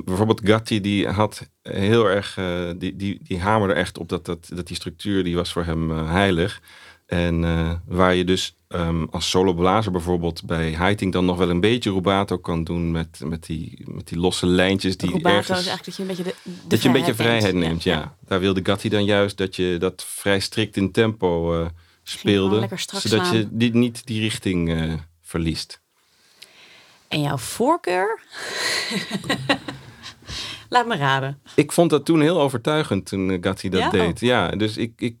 bijvoorbeeld 0.04 0.40
Gatti, 0.44 0.80
die 0.80 1.08
had 1.08 1.50
heel 1.62 2.06
erg, 2.06 2.36
uh, 2.36 2.70
die, 2.76 2.96
die, 2.96 3.18
die 3.22 3.40
hamerde 3.40 3.74
echt 3.74 3.98
op 3.98 4.08
dat, 4.08 4.24
dat, 4.24 4.50
dat 4.54 4.66
die 4.66 4.76
structuur, 4.76 5.24
die 5.24 5.36
was 5.36 5.52
voor 5.52 5.64
hem 5.64 5.90
heilig. 5.90 6.60
En 7.06 7.40
waar 7.86 8.14
je 8.14 8.24
dus 8.24 8.56
um, 8.74 9.08
als 9.10 9.30
soloblazer 9.30 9.92
bijvoorbeeld 9.92 10.44
bij 10.44 10.70
Heiting 10.70 11.12
dan 11.12 11.24
nog 11.24 11.36
wel 11.36 11.50
een 11.50 11.60
beetje 11.60 11.92
rubato 11.92 12.38
kan 12.38 12.64
doen 12.64 12.90
met, 12.90 13.20
met, 13.24 13.46
die, 13.46 13.82
met 13.84 14.08
die 14.08 14.18
losse 14.18 14.46
lijntjes. 14.46 14.96
Die 14.96 15.10
rubato 15.10 15.36
ergens, 15.36 15.60
is 15.60 15.66
eigenlijk 15.66 15.84
dat 15.84 15.96
je 15.96 16.02
een 16.02 16.08
beetje 16.08 16.22
de, 16.22 16.34
de 16.42 16.68
Dat 16.68 16.82
je 16.82 16.88
een 16.88 16.94
beetje 16.94 17.14
vrijheid 17.14 17.54
neemt, 17.54 17.82
ja. 17.82 17.92
ja. 17.92 18.16
Daar 18.26 18.40
wilde 18.40 18.60
Gatti 18.62 18.88
dan 18.88 19.04
juist 19.04 19.36
dat 19.36 19.56
je 19.56 19.76
dat 19.78 20.04
vrij 20.06 20.40
strikt 20.40 20.76
in 20.76 20.92
tempo 20.92 21.60
uh, 21.60 21.66
speelde. 22.02 22.68
Zodat 22.86 23.30
je 23.30 23.48
die, 23.50 23.74
niet 23.74 24.06
die 24.06 24.20
richting 24.20 24.68
uh, 24.68 24.92
verliest. 25.22 25.80
En 27.08 27.20
jouw 27.20 27.38
voorkeur? 27.38 28.20
Laat 30.68 30.86
me 30.86 30.96
raden. 30.96 31.40
Ik 31.54 31.72
vond 31.72 31.90
dat 31.90 32.04
toen 32.04 32.20
heel 32.20 32.40
overtuigend 32.40 33.06
toen 33.06 33.38
Gatti 33.40 33.68
dat 33.68 33.90
deed. 33.90 34.20
Ja, 34.20 34.50
dus 34.50 34.76
ik, 34.76 34.92
ik 34.96 35.16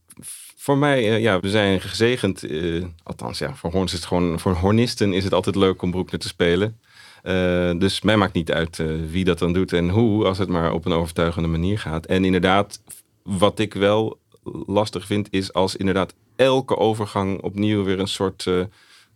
voor 0.56 0.78
mij, 0.78 0.98
eh, 0.98 1.20
ja, 1.20 1.40
we 1.40 1.50
zijn 1.50 1.80
gezegend. 1.80 2.42
eh, 2.42 2.84
althans, 3.02 3.38
ja, 3.38 3.54
voor 3.54 3.70
horns 3.70 3.92
is 3.92 3.98
het 3.98 4.08
gewoon, 4.08 4.40
voor 4.40 4.52
hornisten 4.52 5.12
is 5.12 5.24
het 5.24 5.32
altijd 5.32 5.56
leuk 5.56 5.82
om 5.82 5.90
Broekner 5.90 6.20
te 6.20 6.28
spelen. 6.28 6.78
Eh, 7.22 7.72
dus 7.78 8.02
mij 8.02 8.16
maakt 8.16 8.32
niet 8.32 8.52
uit 8.52 8.76
wie 9.10 9.24
dat 9.24 9.38
dan 9.38 9.52
doet 9.52 9.72
en 9.72 9.88
hoe, 9.88 10.24
als 10.24 10.38
het 10.38 10.48
maar 10.48 10.72
op 10.72 10.84
een 10.84 10.92
overtuigende 10.92 11.48
manier 11.48 11.78
gaat. 11.78 12.06
En 12.06 12.24
inderdaad, 12.24 12.82
wat 13.22 13.58
ik 13.58 13.74
wel 13.74 14.18
lastig 14.66 15.06
vind, 15.06 15.28
is 15.30 15.52
als 15.52 15.76
inderdaad 15.76 16.14
elke 16.36 16.76
overgang 16.76 17.40
opnieuw 17.42 17.84
weer 17.84 17.98
een 17.98 18.08
soort 18.08 18.44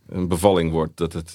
een 0.09 0.29
bevalling 0.29 0.71
wordt. 0.71 0.97
Dat 0.97 1.13
het, 1.13 1.35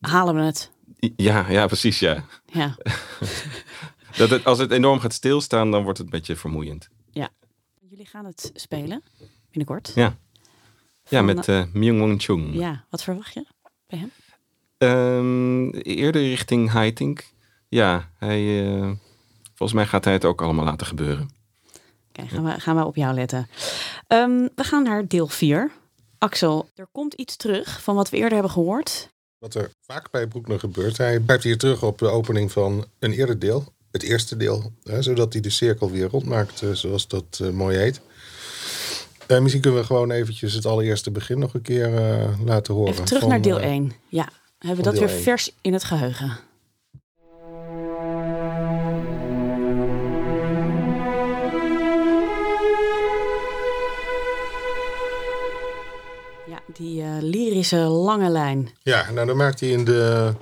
Halen 0.00 0.34
we 0.34 0.40
het. 0.40 0.70
ja, 1.16 1.50
ja, 1.50 1.66
precies, 1.66 1.98
ja. 1.98 2.24
Ja. 2.46 2.76
Dat 4.16 4.30
het, 4.30 4.44
als 4.44 4.58
het 4.58 4.70
enorm 4.70 5.00
gaat 5.00 5.12
stilstaan, 5.12 5.70
dan 5.70 5.82
wordt 5.82 5.98
het 5.98 6.06
een 6.06 6.12
beetje 6.12 6.36
vermoeiend. 6.36 6.88
Jullie 8.02 8.16
gaan 8.16 8.30
het 8.32 8.50
spelen 8.54 9.02
binnenkort. 9.50 9.92
Ja. 9.94 10.16
Ja, 11.08 11.22
met 11.22 11.48
eh 11.48 11.64
Myung-Won 11.72 12.20
Chung. 12.20 12.54
Ja, 12.54 12.84
wat 12.90 13.02
verwacht 13.02 13.34
je 13.34 13.46
bij 13.86 13.98
hem? 13.98 14.10
Ehm, 14.78 15.68
eerder 15.80 16.22
richting 16.22 16.70
Haitink. 16.70 17.24
Ja, 17.68 18.10
hij, 18.18 18.66
eh, 18.66 18.90
volgens 19.44 19.72
mij 19.72 19.86
gaat 19.86 20.04
hij 20.04 20.12
het 20.12 20.24
ook 20.24 20.42
allemaal 20.42 20.64
laten 20.64 20.86
gebeuren. 20.86 21.30
Kijk, 22.12 22.28
gaan 22.28 22.44
we, 22.44 22.60
gaan 22.60 22.76
we 22.76 22.84
op 22.84 22.96
jou 22.96 23.14
letten. 23.14 23.48
Ehm, 24.06 24.48
we 24.54 24.64
gaan 24.64 24.82
naar 24.82 25.08
deel 25.08 25.28
4. 25.28 25.70
Axel, 26.18 26.68
er 26.74 26.88
komt 26.92 27.14
iets 27.14 27.36
terug 27.36 27.82
van 27.82 27.94
wat 27.94 28.10
we 28.10 28.16
eerder 28.16 28.32
hebben 28.32 28.50
gehoord. 28.50 29.10
Wat 29.38 29.54
er 29.54 29.70
vaak 29.80 30.10
bij 30.10 30.26
Broekner 30.26 30.58
gebeurt, 30.58 30.96
hij 30.96 31.20
blijft 31.20 31.44
hier 31.44 31.58
terug 31.58 31.82
op 31.82 31.98
de 31.98 32.08
opening 32.08 32.52
van 32.52 32.84
een 32.98 33.12
eerder 33.12 33.38
deel. 33.38 33.72
Het 33.92 34.02
eerste 34.02 34.36
deel, 34.36 34.72
hè, 34.82 35.02
zodat 35.02 35.32
hij 35.32 35.42
de 35.42 35.50
cirkel 35.50 35.90
weer 35.90 36.08
rondmaakt, 36.08 36.62
eh, 36.62 36.70
zoals 36.72 37.08
dat 37.08 37.38
eh, 37.42 37.50
mooi 37.50 37.76
heet. 37.76 38.00
Eh, 39.26 39.38
misschien 39.40 39.62
kunnen 39.62 39.80
we 39.80 39.86
gewoon 39.86 40.10
eventjes 40.10 40.52
het 40.52 40.66
allereerste 40.66 41.10
begin 41.10 41.38
nog 41.38 41.54
een 41.54 41.62
keer 41.62 41.90
laten 42.44 42.74
horen. 42.74 42.92
Even 42.92 43.04
terug 43.04 43.20
van, 43.20 43.30
naar 43.30 43.42
deel 43.42 43.60
eh, 43.60 43.70
1. 43.70 43.92
Ja, 44.08 44.28
hebben 44.58 44.84
we 44.84 44.90
dat 44.90 44.98
weer 44.98 45.08
vers 45.08 45.50
in 45.60 45.72
het 45.72 45.84
geheugen. 45.84 46.38
Ja, 56.46 56.60
die 56.74 57.04
lyrische 57.20 57.76
lange 57.76 58.28
lijn. 58.30 58.70
Ja, 58.82 59.10
nou 59.10 59.26
dan 59.26 59.36
maakt 59.36 59.60
hij 59.60 59.68
in 59.68 59.84
de, 59.84 60.32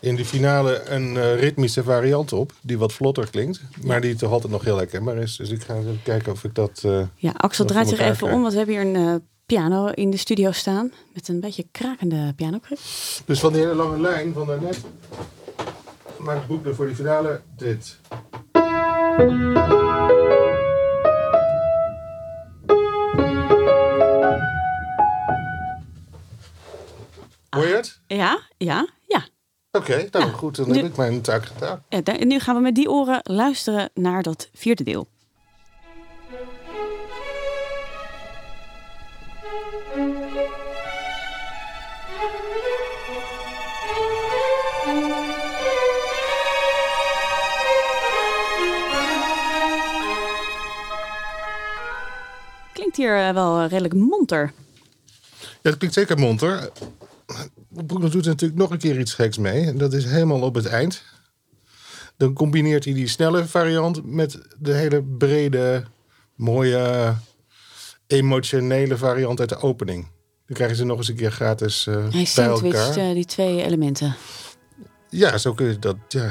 in 0.00 0.16
de 0.16 0.24
finale 0.24 0.82
een 0.88 1.16
eh, 1.16 1.40
ritmische 1.40 1.82
variant 1.82 2.32
op, 2.32 2.52
die 2.62 2.78
wat 2.78 2.92
vlotter 2.92 3.30
klinkt, 3.30 3.60
maar 3.84 4.00
die 4.00 4.14
toch 4.14 4.32
altijd 4.32 4.52
nog 4.52 4.64
heel 4.64 4.76
herkenbaar 4.76 5.16
is. 5.16 5.36
Dus 5.36 5.50
ik 5.50 5.62
ga 5.62 5.74
even 5.76 6.00
kijken 6.02 6.32
of 6.32 6.44
ik 6.44 6.54
dat... 6.54 6.80
eh, 6.84 7.02
Ja, 7.16 7.32
Axel 7.36 7.64
draait 7.64 7.88
zich 7.88 7.98
even 8.00 8.32
om, 8.32 8.40
want 8.40 8.52
we 8.52 8.58
hebben 8.58 8.76
hier 8.76 8.84
een 9.02 9.08
eh, 9.08 9.14
piano 9.46 9.86
in 9.86 10.10
de 10.10 10.16
studio 10.16 10.50
staan. 10.52 10.92
Met 11.14 11.28
een 11.28 11.40
beetje 11.40 11.66
krakende 11.72 12.32
pianokruk. 12.36 12.78
Dus 13.24 13.40
van 13.40 13.52
die 13.52 13.62
hele 13.62 13.74
lange 13.74 14.00
lijn 14.00 14.32
van 14.32 14.46
daarnet 14.46 14.80
maakt 16.18 16.46
Broekner 16.46 16.74
voor 16.74 16.86
die 16.86 16.94
finale 16.94 17.40
dit. 17.56 17.98
Hoor 27.50 27.66
je 27.66 27.74
het? 27.74 28.00
Ja, 28.06 28.40
ja, 28.56 28.88
Oké, 29.80 30.08
nou 30.10 30.30
goed, 30.32 30.56
dan 30.56 30.68
Nu- 30.68 30.76
heb 30.76 30.84
ik 30.84 30.96
mijn 30.96 31.20
taak 31.20 31.44
gedaan. 31.44 31.82
En 31.88 32.28
nu 32.28 32.38
gaan 32.38 32.54
we 32.54 32.60
met 32.60 32.74
die 32.74 32.90
oren 32.90 33.20
luisteren 33.22 33.90
naar 33.94 34.22
dat 34.22 34.48
vierde 34.54 34.84
deel. 34.84 35.08
Klinkt 52.72 52.96
hier 52.96 53.16
eh, 53.28 53.32
wel 53.34 53.64
redelijk 53.66 53.94
monter. 53.94 54.52
Ja, 55.40 55.46
dat 55.70 55.76
klinkt 55.76 55.96
zeker 55.96 56.18
monter. 56.18 56.70
Broekner 57.68 58.10
doet 58.10 58.24
er 58.24 58.30
natuurlijk 58.30 58.60
nog 58.60 58.70
een 58.70 58.78
keer 58.78 58.98
iets 58.98 59.14
geks 59.14 59.38
mee. 59.38 59.66
En 59.66 59.78
dat 59.78 59.92
is 59.92 60.04
helemaal 60.04 60.40
op 60.40 60.54
het 60.54 60.66
eind. 60.66 61.02
Dan 62.16 62.32
combineert 62.32 62.84
hij 62.84 62.94
die 62.94 63.08
snelle 63.08 63.46
variant 63.46 64.04
met 64.04 64.38
de 64.58 64.72
hele 64.72 65.02
brede, 65.02 65.84
mooie, 66.34 67.14
emotionele 68.06 68.96
variant 68.96 69.40
uit 69.40 69.48
de 69.48 69.60
opening. 69.60 70.02
Dan 70.46 70.56
krijgen 70.56 70.76
ze 70.76 70.84
nog 70.84 70.98
eens 70.98 71.08
een 71.08 71.16
keer 71.16 71.32
gratis 71.32 71.86
eh, 71.86 71.94
Hij 71.94 72.08
bij 72.10 72.24
sandwicht 72.24 72.76
elkaar. 72.88 73.08
eh, 73.08 73.14
die 73.14 73.24
twee 73.24 73.62
elementen. 73.64 74.14
Ja, 75.08 75.38
zo 75.38 75.54
kun 75.54 75.66
je 75.66 75.78
dat. 75.78 75.96
Ja, 76.08 76.30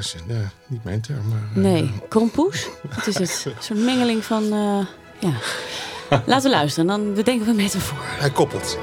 niet 0.67 0.83
mijn 0.83 1.01
term, 1.01 1.27
maar. 1.27 1.49
eh, 1.51 1.55
Nee, 1.55 1.91
kompoes? 2.09 2.67
Wat 2.95 3.07
is 3.07 3.17
het? 3.17 3.43
Een 3.57 3.63
soort 3.63 3.79
mengeling 3.79 4.23
van... 4.23 4.43
eh, 4.43 4.85
ja. 5.19 5.33
Laten 6.25 6.49
we 6.51 6.57
luisteren, 6.57 6.87
dan 6.87 7.13
bedenken 7.13 7.45
we 7.47 7.53
met 7.53 7.71
hem 7.73 7.81
voor. 7.81 7.97
Hij 8.01 8.29
koppelt. 8.29 8.77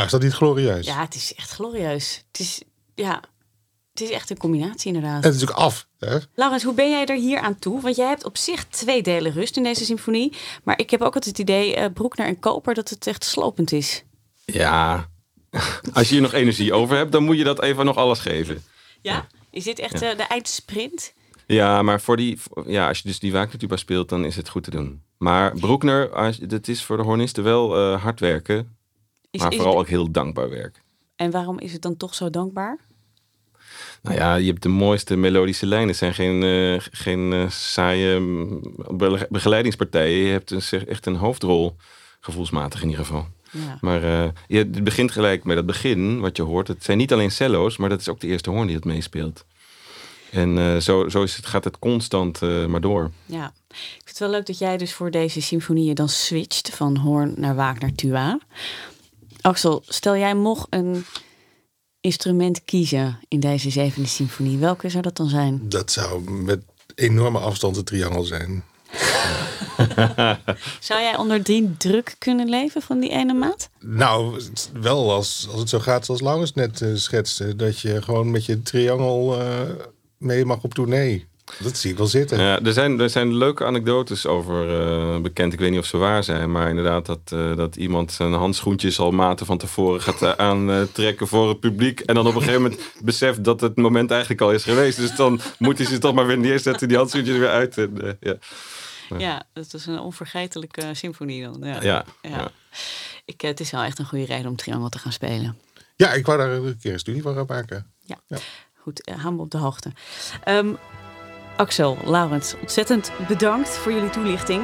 Nou, 0.00 0.12
is 0.12 0.18
dat 0.18 0.30
niet 0.30 0.38
glorieus? 0.38 0.86
Ja, 0.86 1.00
het 1.00 1.14
is 1.14 1.34
echt 1.34 1.50
glorieus. 1.50 2.24
Het 2.32 2.40
is, 2.40 2.62
ja, 2.94 3.22
het 3.92 4.00
is 4.00 4.10
echt 4.10 4.30
een 4.30 4.36
combinatie 4.36 4.94
inderdaad. 4.94 5.24
En 5.24 5.30
het 5.30 5.42
is 5.42 5.48
ook 5.48 5.56
af. 5.56 5.86
Hè? 5.98 6.18
Laurens, 6.34 6.62
hoe 6.62 6.74
ben 6.74 6.90
jij 6.90 7.06
er 7.06 7.16
hier 7.16 7.38
aan 7.38 7.58
toe? 7.58 7.80
Want 7.80 7.96
jij 7.96 8.08
hebt 8.08 8.24
op 8.24 8.38
zich 8.38 8.64
twee 8.64 9.02
delen 9.02 9.32
rust 9.32 9.56
in 9.56 9.62
deze 9.62 9.84
symfonie. 9.84 10.36
Maar 10.64 10.78
ik 10.78 10.90
heb 10.90 11.00
ook 11.00 11.14
altijd 11.14 11.38
het 11.38 11.38
idee, 11.38 11.74
eh 11.74 11.92
Broekner 11.92 12.26
en 12.26 12.38
Koper, 12.38 12.74
dat 12.74 12.88
het 12.88 13.06
echt 13.06 13.24
slopend 13.24 13.72
is. 13.72 14.04
Ja, 14.44 15.08
als 15.92 16.08
je 16.08 16.14
hier 16.14 16.22
nog 16.22 16.32
energie 16.32 16.72
over 16.72 16.96
hebt, 16.96 17.12
dan 17.12 17.24
moet 17.24 17.38
je 17.38 17.44
dat 17.44 17.62
even 17.62 17.84
nog 17.84 17.96
alles 17.96 18.18
geven. 18.18 18.62
Ja? 19.00 19.26
Is 19.50 19.64
dit 19.64 19.78
echt 19.78 20.02
eh, 20.02 20.16
de 20.16 20.22
eindsprint? 20.22 21.12
Ja, 21.46 21.82
maar 21.82 22.00
voor 22.00 22.16
die, 22.16 22.38
ja, 22.66 22.88
als 22.88 22.98
je 22.98 23.08
dus 23.08 23.18
die 23.18 23.32
Wagner-tuba 23.32 23.76
speelt, 23.76 24.08
dan 24.08 24.24
is 24.24 24.36
het 24.36 24.48
goed 24.48 24.64
te 24.64 24.70
doen. 24.70 25.02
Maar 25.18 25.54
Broekner, 25.54 26.10
als, 26.14 26.38
dat 26.38 26.68
is 26.68 26.84
voor 26.84 26.96
de 26.96 27.02
hornisten 27.02 27.44
wel 27.44 27.76
eh, 27.76 28.02
hard 28.02 28.20
werken. 28.20 28.78
Is, 29.30 29.40
Maar 29.40 29.52
vooral 29.52 29.78
ook 29.78 29.88
heel 29.88 30.10
dankbaar 30.10 30.48
werk. 30.50 30.82
En 31.16 31.30
waarom 31.30 31.58
is 31.58 31.72
het 31.72 31.82
dan 31.82 31.96
toch 31.96 32.14
zo 32.14 32.30
dankbaar? 32.30 32.78
Nou 34.02 34.16
ja, 34.16 34.34
je 34.34 34.46
hebt 34.46 34.62
de 34.62 34.68
mooiste 34.68 35.16
melodische 35.16 35.66
lijnen. 35.66 35.88
Het 35.88 35.96
zijn 35.96 36.14
geen, 36.14 36.42
eh, 36.42 36.86
geen 36.90 37.32
eh, 37.32 37.50
saaie 37.50 38.18
mm, 38.18 38.60
be- 38.90 39.26
begeleidingspartijen. 39.30 40.18
Je 40.24 40.30
hebt 40.32 40.48
dus 40.48 40.72
echt 40.72 41.06
een 41.06 41.16
hoofdrol, 41.16 41.76
gevoelsmatig 42.20 42.82
in 42.82 42.88
ieder 42.88 43.04
geval. 43.04 43.26
Ja. 43.50 43.78
Maar 43.80 44.02
eh, 44.04 44.28
je, 44.46 44.58
het 44.58 44.84
begint 44.84 45.10
gelijk 45.12 45.44
met 45.44 45.56
het 45.56 45.66
begin, 45.66 46.20
wat 46.20 46.36
je 46.36 46.42
hoort. 46.42 46.68
Het 46.68 46.84
zijn 46.84 46.98
niet 46.98 47.12
alleen 47.12 47.30
cello's, 47.30 47.76
maar 47.76 47.88
dat 47.88 48.00
is 48.00 48.08
ook 48.08 48.20
de 48.20 48.26
eerste 48.26 48.50
hoorn 48.50 48.66
die 48.66 48.76
het 48.76 48.84
meespeelt. 48.84 49.44
En 50.30 50.82
zo, 50.82 51.08
zo 51.08 51.22
is 51.22 51.36
het, 51.36 51.46
gaat 51.46 51.64
het 51.64 51.78
constant 51.78 52.40
maar 52.68 52.80
door. 52.80 53.10
Ja, 53.26 53.52
ik 53.68 53.76
vind 53.76 54.08
het 54.08 54.18
wel 54.18 54.30
leuk 54.30 54.46
dat 54.46 54.58
jij 54.58 54.76
dus 54.76 54.92
voor 54.92 55.10
deze 55.10 55.42
symfonieën 55.42 55.94
dan 55.94 56.08
switcht 56.08 56.70
van 56.76 56.96
hoorn 56.96 57.34
naar 57.36 57.54
Wagner 57.54 57.94
Tua. 57.94 58.38
Axel, 59.40 59.82
stel 59.86 60.16
jij 60.16 60.34
mocht 60.34 60.66
een 60.70 61.04
instrument 62.00 62.64
kiezen 62.64 63.18
in 63.28 63.40
deze 63.40 63.70
zevende 63.70 64.08
symfonie. 64.08 64.58
Welke 64.58 64.88
zou 64.88 65.02
dat 65.02 65.16
dan 65.16 65.28
zijn? 65.28 65.68
Dat 65.68 65.90
zou 65.92 66.30
met 66.30 66.62
enorme 66.94 67.38
afstand 67.38 67.76
een 67.76 67.84
triangel 67.84 68.22
zijn. 68.22 68.64
Zou 70.80 71.00
jij 71.00 71.16
onder 71.16 71.42
die 71.42 71.76
druk 71.76 72.14
kunnen 72.18 72.48
leven 72.48 72.82
van 72.82 73.00
die 73.00 73.10
ene 73.10 73.32
maat? 73.32 73.70
Nou, 73.80 74.42
wel 74.72 75.12
als, 75.12 75.48
als 75.50 75.60
het 75.60 75.68
zo 75.68 75.78
gaat 75.78 76.04
zoals 76.04 76.20
Laurens 76.20 76.54
net 76.54 76.82
eh, 76.82 76.88
schetste. 76.94 77.56
Dat 77.56 77.80
je 77.80 78.02
gewoon 78.02 78.30
met 78.30 78.44
je 78.44 78.62
triangel 78.62 79.40
eh, 79.40 79.60
mee 80.18 80.44
mag 80.44 80.62
op 80.62 80.74
tournee. 80.74 81.26
Dat 81.58 81.76
zie 81.76 81.90
ik 81.90 81.96
wel 81.96 82.06
zitten. 82.06 82.40
Ja, 82.40 82.60
er, 82.60 82.72
zijn, 82.72 83.00
er 83.00 83.10
zijn 83.10 83.36
leuke 83.36 83.64
anekdotes 83.64 84.26
over 84.26 84.80
eh, 84.80 85.20
bekend. 85.20 85.52
Ik 85.52 85.58
weet 85.58 85.70
niet 85.70 85.78
of 85.78 85.84
ze 85.86 85.96
waar 85.96 86.24
zijn. 86.24 86.50
Maar 86.52 86.68
inderdaad 86.68 87.06
dat, 87.06 87.20
eh, 87.24 87.56
dat 87.56 87.76
iemand 87.76 88.12
zijn 88.12 88.32
handschoentjes 88.32 88.98
al 88.98 89.10
maten 89.10 89.46
van 89.46 89.58
tevoren 89.58 90.00
gaat 90.02 90.22
eh, 90.22 90.32
aantrekken 90.32 91.26
voor 91.28 91.48
het 91.48 91.60
publiek. 91.60 92.00
En 92.00 92.14
dan 92.14 92.26
op 92.26 92.34
een 92.34 92.40
gegeven 92.40 92.62
moment 92.62 92.80
beseft 93.02 93.44
dat 93.44 93.60
het 93.60 93.76
moment 93.76 94.10
eigenlijk 94.10 94.40
al 94.40 94.52
is 94.52 94.64
geweest. 94.64 94.96
Dus 94.96 95.16
dan 95.16 95.40
moet 95.58 95.78
hij 95.78 95.86
ze 95.86 95.98
toch 95.98 96.14
maar 96.14 96.26
weer 96.26 96.38
neerzetten, 96.38 96.88
die 96.88 96.96
handschoentjes 96.96 97.36
weer 97.38 97.48
uit. 97.48 97.78
En, 97.78 98.02
eh, 98.02 98.12
ja. 98.20 98.36
Ja, 99.18 99.42
dat 99.52 99.74
is 99.74 99.86
een 99.86 99.98
onvergetelijke 99.98 100.94
symfonie 100.94 101.42
dan. 101.42 101.56
Ja. 101.60 101.82
Ja, 101.82 102.04
Ja. 102.22 102.30
ja. 102.30 102.50
Ik, 103.24 103.40
het 103.40 103.60
is 103.60 103.70
wel 103.70 103.82
echt 103.82 103.98
een 103.98 104.06
goede 104.06 104.24
reden 104.24 104.50
om 104.50 104.56
triangel 104.56 104.88
te 104.88 104.98
gaan 104.98 105.12
spelen. 105.12 105.58
Ja, 105.96 106.12
ik 106.12 106.26
wou 106.26 106.38
daar 106.38 106.50
een 106.50 106.78
keer 106.78 106.92
een 106.92 106.98
studie 106.98 107.22
van 107.22 107.34
gaan 107.34 107.44
maken. 107.48 107.86
Goed, 108.82 109.04
eh, 109.04 109.22
hou 109.22 109.34
me 109.34 109.40
op 109.40 109.50
de 109.50 109.58
hoogte. 109.58 109.92
Ehm, 110.44 110.72
Axel, 111.60 111.96
Laurens, 112.04 112.54
ontzettend 112.60 113.12
bedankt 113.28 113.68
voor 113.68 113.92
jullie 113.92 114.10
toelichting. 114.10 114.62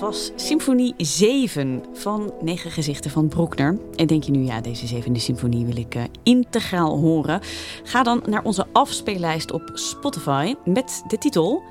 Was 0.00 0.30
Symfonie 0.36 0.94
7 0.96 1.84
van 1.92 2.32
Negen 2.40 2.70
Gezichten 2.70 3.10
van 3.10 3.28
Broekner. 3.28 3.78
En 3.96 4.06
denk 4.06 4.22
je 4.22 4.30
nu, 4.30 4.44
ja, 4.44 4.60
deze 4.60 4.86
zevende 4.86 5.18
symfonie 5.18 5.66
wil 5.66 5.76
ik 5.76 5.94
eh, 5.94 6.02
integraal 6.22 6.98
horen? 6.98 7.40
Ga 7.82 8.02
dan 8.02 8.22
naar 8.26 8.44
onze 8.44 8.66
afspeellijst 8.72 9.52
op 9.52 9.70
Spotify 9.74 10.54
met 10.64 11.02
de 11.08 11.18
titel 11.18 11.62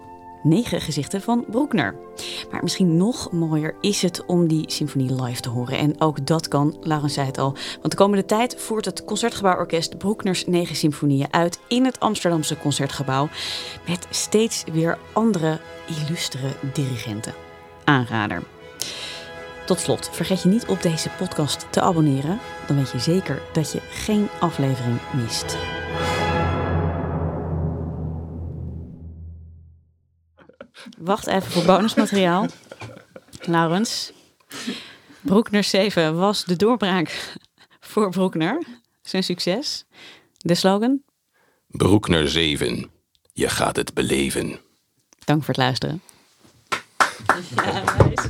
Negen 0.43 0.81
Gezichten 0.81 1.21
van 1.21 1.45
Broekner. 1.49 1.95
Maar 2.51 2.63
misschien 2.63 2.97
nog 2.97 3.31
mooier 3.31 3.75
is 3.81 4.01
het 4.01 4.25
om 4.25 4.47
die 4.47 4.71
symfonie 4.71 5.23
live 5.23 5.41
te 5.41 5.49
horen. 5.49 5.77
En 5.77 6.01
ook 6.01 6.25
dat 6.25 6.47
kan, 6.47 6.77
Laurens 6.81 7.13
zei 7.13 7.27
het 7.27 7.37
al. 7.37 7.55
Want 7.81 7.91
de 7.91 7.95
komende 7.97 8.25
tijd 8.25 8.61
voert 8.61 8.85
het 8.85 9.03
Concertgebouworkest 9.03 9.97
Broekners 9.97 10.45
Negen 10.45 10.75
Symfonieën 10.75 11.33
uit 11.33 11.59
in 11.67 11.85
het 11.85 11.99
Amsterdamse 11.99 12.57
Concertgebouw. 12.57 13.29
Met 13.87 14.07
steeds 14.09 14.63
weer 14.71 14.97
andere 15.13 15.59
illustere 15.87 16.49
dirigenten. 16.73 17.33
Aanrader. 17.83 18.43
Tot 19.65 19.79
slot, 19.79 20.09
vergeet 20.11 20.41
je 20.41 20.49
niet 20.49 20.65
op 20.65 20.81
deze 20.81 21.09
podcast 21.17 21.65
te 21.69 21.81
abonneren. 21.81 22.39
Dan 22.67 22.75
weet 22.75 22.91
je 22.91 22.99
zeker 22.99 23.41
dat 23.53 23.71
je 23.71 23.79
geen 23.89 24.27
aflevering 24.39 24.97
mist. 25.13 25.57
Wacht 30.97 31.27
even 31.27 31.51
voor 31.51 31.63
bonusmateriaal. 31.63 32.47
Laurens. 33.41 34.11
Broekner 35.21 35.63
7 35.63 36.15
was 36.17 36.43
de 36.45 36.55
doorbraak 36.55 37.35
voor 37.79 38.09
Broekner. 38.09 38.63
Zijn 39.01 39.23
succes. 39.23 39.85
De 40.37 40.55
slogan. 40.55 41.01
Broekner 41.67 42.29
7. 42.29 42.89
Je 43.33 43.49
gaat 43.49 43.75
het 43.75 43.93
beleven. 43.93 44.59
Dank 45.25 45.39
voor 45.43 45.53
het 45.53 45.57
luisteren. 45.63 46.01
Ja, 47.55 47.83
nice. 48.07 48.25